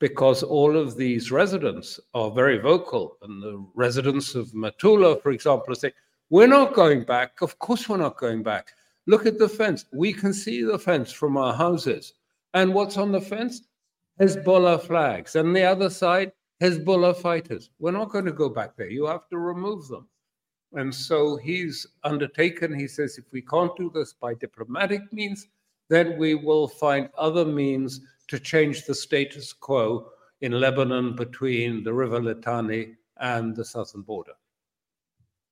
because 0.00 0.42
all 0.42 0.76
of 0.76 0.96
these 0.96 1.30
residents 1.30 2.00
are 2.14 2.30
very 2.32 2.58
vocal. 2.58 3.18
And 3.22 3.40
the 3.40 3.64
residents 3.74 4.34
of 4.34 4.50
Metula, 4.52 5.22
for 5.22 5.30
example, 5.30 5.70
are 5.70 5.76
saying, 5.76 5.94
we're 6.32 6.46
not 6.46 6.72
going 6.72 7.04
back. 7.04 7.42
Of 7.42 7.58
course, 7.58 7.90
we're 7.90 7.98
not 7.98 8.16
going 8.16 8.42
back. 8.42 8.72
Look 9.06 9.26
at 9.26 9.38
the 9.38 9.50
fence. 9.50 9.84
We 9.92 10.14
can 10.14 10.32
see 10.32 10.62
the 10.62 10.78
fence 10.78 11.12
from 11.12 11.36
our 11.36 11.52
houses. 11.52 12.14
And 12.54 12.72
what's 12.72 12.96
on 12.96 13.12
the 13.12 13.20
fence? 13.20 13.60
Hezbollah 14.18 14.80
flags. 14.80 15.36
And 15.36 15.54
the 15.54 15.64
other 15.64 15.90
side, 15.90 16.32
Hezbollah 16.62 17.16
fighters. 17.16 17.68
We're 17.78 17.90
not 17.90 18.08
going 18.08 18.24
to 18.24 18.32
go 18.32 18.48
back 18.48 18.78
there. 18.78 18.88
You 18.88 19.04
have 19.08 19.28
to 19.28 19.36
remove 19.36 19.88
them. 19.88 20.08
And 20.72 20.94
so 20.94 21.36
he's 21.36 21.86
undertaken, 22.02 22.78
he 22.78 22.88
says, 22.88 23.18
if 23.18 23.30
we 23.30 23.42
can't 23.42 23.76
do 23.76 23.90
this 23.94 24.14
by 24.14 24.32
diplomatic 24.32 25.02
means, 25.12 25.48
then 25.90 26.16
we 26.16 26.34
will 26.34 26.66
find 26.66 27.10
other 27.18 27.44
means 27.44 28.00
to 28.28 28.38
change 28.38 28.86
the 28.86 28.94
status 28.94 29.52
quo 29.52 30.06
in 30.40 30.52
Lebanon 30.52 31.14
between 31.14 31.84
the 31.84 31.92
River 31.92 32.20
Litani 32.20 32.94
and 33.18 33.54
the 33.54 33.66
southern 33.66 34.00
border. 34.00 34.32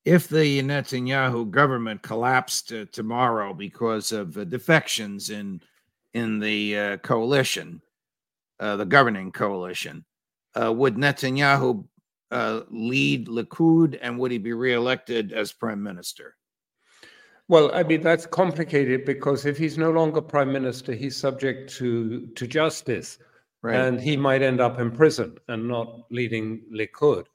If 0.05 0.29
the 0.29 0.63
Netanyahu 0.63 1.51
government 1.51 2.03
collapsed 2.03 2.73
uh, 2.73 2.87
tomorrow 2.91 3.53
because 3.53 4.13
of 4.13 4.37
uh, 4.37 4.45
defections 4.45 5.31
in 5.31 5.61
in 6.15 6.41
the 6.41 6.79
uh, 6.79 6.97
coalition, 6.99 7.81
uh, 8.59 8.77
the 8.77 8.87
governing 8.87 9.31
coalition, 9.31 10.05
uh, 10.61 10.73
would 10.73 10.97
Netanyahu 10.97 11.85
uh, 12.31 12.63
lead 12.71 13.29
Likud 13.29 13.99
and 14.01 14.19
would 14.19 14.33
he 14.33 14.39
be 14.39 14.53
reelected 14.53 15.33
as 15.33 15.53
prime 15.53 15.83
minister? 15.83 16.37
Well, 17.49 17.71
I 17.75 17.83
mean 17.83 18.01
that's 18.01 18.27
complicated 18.27 19.05
because 19.05 19.45
if 19.45 19.59
he's 19.59 19.77
no 19.77 19.91
longer 19.91 20.21
prime 20.21 20.53
minister, 20.53 20.93
he's 20.93 21.17
subject 21.17 21.71
to 21.75 22.27
to 22.29 22.47
justice, 22.47 23.19
right. 23.63 23.75
and 23.75 24.01
he 24.01 24.17
might 24.17 24.41
end 24.41 24.61
up 24.61 24.79
in 24.79 24.91
prison 24.93 25.37
and 25.49 25.67
not 25.67 26.05
leading 26.11 26.63
Likud. 26.73 27.27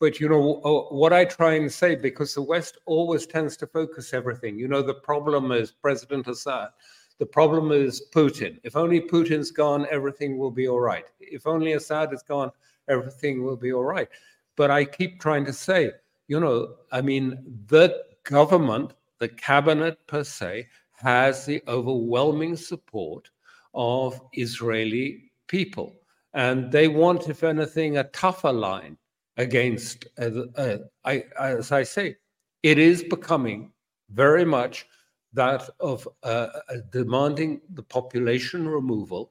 But 0.00 0.20
you 0.20 0.28
know 0.28 0.60
uh, 0.62 0.94
what 0.94 1.12
I 1.12 1.24
try 1.24 1.54
and 1.54 1.72
say 1.72 1.96
because 1.96 2.34
the 2.34 2.42
West 2.42 2.78
always 2.86 3.26
tends 3.26 3.56
to 3.58 3.66
focus 3.66 4.14
everything. 4.14 4.58
You 4.58 4.68
know 4.68 4.82
the 4.82 4.94
problem 4.94 5.50
is 5.50 5.72
President 5.72 6.28
Assad. 6.28 6.68
The 7.18 7.26
problem 7.26 7.72
is 7.72 8.08
Putin. 8.14 8.60
If 8.62 8.76
only 8.76 9.00
Putin's 9.00 9.50
gone, 9.50 9.86
everything 9.90 10.38
will 10.38 10.52
be 10.52 10.68
all 10.68 10.78
right. 10.78 11.04
If 11.18 11.48
only 11.48 11.72
Assad 11.72 12.12
is 12.12 12.22
gone, 12.22 12.52
everything 12.88 13.42
will 13.42 13.56
be 13.56 13.72
all 13.72 13.82
right. 13.82 14.08
But 14.54 14.70
I 14.70 14.84
keep 14.84 15.20
trying 15.20 15.44
to 15.46 15.52
say, 15.52 15.90
you 16.28 16.38
know, 16.38 16.76
I 16.92 17.00
mean, 17.00 17.42
the 17.66 18.04
government, 18.22 18.92
the 19.18 19.28
cabinet 19.28 19.98
per 20.06 20.22
se, 20.22 20.68
has 20.92 21.44
the 21.44 21.60
overwhelming 21.66 22.54
support 22.56 23.30
of 23.74 24.20
Israeli 24.32 25.32
people. 25.48 25.96
And 26.34 26.70
they 26.70 26.86
want, 26.86 27.28
if 27.28 27.42
anything, 27.42 27.98
a 27.98 28.04
tougher 28.04 28.52
line 28.52 28.96
against, 29.38 30.06
uh, 30.20 30.30
uh, 30.56 30.78
I, 31.04 31.24
as 31.40 31.72
I 31.72 31.84
say, 31.84 32.16
it 32.62 32.78
is 32.78 33.02
becoming 33.04 33.72
very 34.10 34.44
much 34.44 34.86
that 35.32 35.68
of 35.80 36.08
uh, 36.22 36.48
uh 36.68 36.76
demanding 36.90 37.60
the 37.74 37.82
population 37.82 38.68
removal 38.68 39.30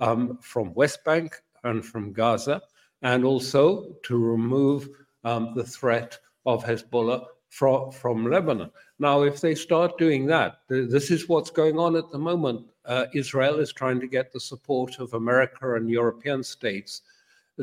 um, 0.00 0.38
from 0.40 0.74
West 0.74 1.04
Bank 1.04 1.42
and 1.64 1.84
from 1.84 2.12
Gaza 2.12 2.62
and 3.02 3.24
also 3.24 3.92
to 4.04 4.16
remove 4.16 4.88
um, 5.24 5.52
the 5.54 5.64
threat 5.64 6.18
of 6.46 6.64
Hezbollah 6.64 7.26
from, 7.48 7.90
from 7.90 8.30
Lebanon. 8.30 8.70
Now, 8.98 9.22
if 9.22 9.40
they 9.40 9.54
start 9.54 9.98
doing 9.98 10.26
that, 10.26 10.58
th- 10.68 10.90
this 10.90 11.10
is 11.10 11.28
what's 11.28 11.50
going 11.50 11.78
on 11.78 11.96
at 11.96 12.10
the 12.10 12.18
moment. 12.18 12.66
Uh, 12.84 13.06
Israel 13.14 13.58
is 13.58 13.72
trying 13.72 14.00
to 14.00 14.06
get 14.06 14.32
the 14.32 14.40
support 14.40 14.98
of 14.98 15.14
America 15.14 15.74
and 15.74 15.90
European 15.90 16.42
states 16.42 17.02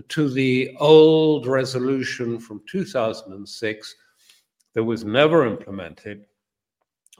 to 0.10 0.30
the 0.30 0.76
old 0.80 1.48
resolution 1.48 2.40
from 2.40 2.62
2006 2.70 3.96
that 4.74 4.84
was 4.84 5.06
never 5.06 5.46
implemented 5.46 6.26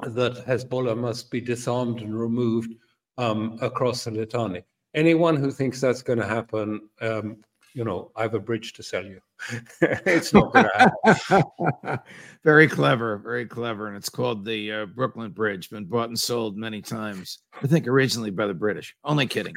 that 0.02 0.46
Hezbollah 0.46 0.98
must 0.98 1.32
be 1.32 1.40
disarmed 1.40 2.02
and 2.02 2.20
removed 2.20 2.76
um, 3.18 3.58
across 3.62 4.04
the 4.04 4.12
Litani. 4.12 4.64
Anyone 4.94 5.38
who 5.38 5.52
thinks 5.52 5.80
that's 5.80 6.02
going 6.02 6.20
to 6.20 6.28
happen 6.28 6.82
um, 7.02 7.38
you 7.76 7.84
know, 7.84 8.10
I 8.16 8.22
have 8.22 8.34
a 8.34 8.40
bridge 8.40 8.72
to 8.74 8.84
sell 8.84 9.06
you. 9.06 9.20
it's 9.82 10.34
not 10.34 10.54
going 10.54 10.66
to 10.66 10.90
happen. 11.14 12.00
very 12.44 12.70
clever, 12.70 13.18
very 13.18 13.46
clever. 13.46 13.90
And 13.90 13.98
it's 13.98 14.08
called 14.08 14.46
the 14.46 14.72
uh, 14.72 14.86
Brooklyn 14.86 15.32
Bridge, 15.32 15.70
been 15.70 15.84
bought 15.84 16.08
and 16.08 16.18
sold 16.18 16.56
many 16.56 16.82
times. 16.82 17.40
I 17.62 17.68
think 17.68 17.86
originally 17.86 18.32
by 18.32 18.48
the 18.48 18.54
British. 18.54 18.96
Only 19.04 19.28
kidding. 19.28 19.54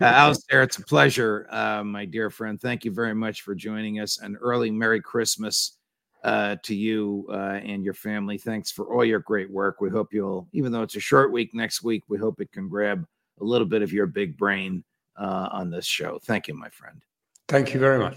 uh, 0.00 0.04
Alastair, 0.04 0.62
it's 0.62 0.78
a 0.78 0.84
pleasure, 0.84 1.48
uh, 1.50 1.82
my 1.82 2.04
dear 2.04 2.30
friend. 2.30 2.60
Thank 2.60 2.84
you 2.84 2.92
very 2.92 3.14
much 3.14 3.42
for 3.42 3.56
joining 3.56 3.98
us. 3.98 4.20
An 4.20 4.36
early 4.36 4.70
Merry 4.70 5.00
Christmas 5.00 5.78
uh, 6.22 6.54
to 6.62 6.76
you 6.76 7.26
uh, 7.28 7.58
and 7.64 7.84
your 7.84 7.94
family. 7.94 8.38
Thanks 8.38 8.70
for 8.70 8.94
all 8.94 9.04
your 9.04 9.20
great 9.20 9.50
work. 9.50 9.80
We 9.80 9.90
hope 9.90 10.12
you'll, 10.12 10.46
even 10.52 10.70
though 10.70 10.82
it's 10.82 10.96
a 10.96 11.00
short 11.00 11.32
week 11.32 11.54
next 11.54 11.82
week, 11.82 12.04
we 12.06 12.18
hope 12.18 12.40
it 12.40 12.52
can 12.52 12.68
grab 12.68 13.04
a 13.40 13.44
little 13.44 13.66
bit 13.66 13.82
of 13.82 13.92
your 13.92 14.06
big 14.06 14.36
brain 14.36 14.84
uh, 15.16 15.48
on 15.50 15.70
this 15.70 15.86
show. 15.86 16.20
Thank 16.22 16.46
you, 16.46 16.54
my 16.54 16.68
friend. 16.68 17.02
Thank 17.48 17.72
you 17.72 17.80
very 17.80 17.98
much. 17.98 18.16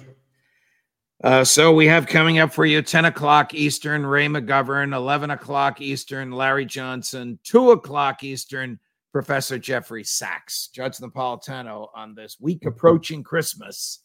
Uh, 1.24 1.44
so 1.44 1.72
we 1.72 1.88
have 1.88 2.08
coming 2.08 2.40
up 2.40 2.52
for 2.52 2.66
you 2.66 2.82
10 2.82 3.06
o'clock 3.06 3.54
Eastern, 3.54 4.06
Ray 4.06 4.28
McGovern, 4.28 4.96
11 4.96 5.30
o'clock 5.30 5.80
Eastern, 5.80 6.32
Larry 6.32 6.66
Johnson, 6.66 7.38
2 7.44 7.72
o'clock 7.72 8.24
Eastern, 8.24 8.80
Professor 9.12 9.60
Jeffrey 9.60 10.04
Sachs, 10.04 10.68
Judge 10.74 10.98
Napolitano 10.98 11.90
on 11.94 12.16
this 12.16 12.38
week 12.40 12.66
approaching 12.66 13.24
Christmas 13.24 14.00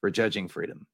for 0.00 0.10
Judging 0.10 0.48
Freedom. 0.48 0.86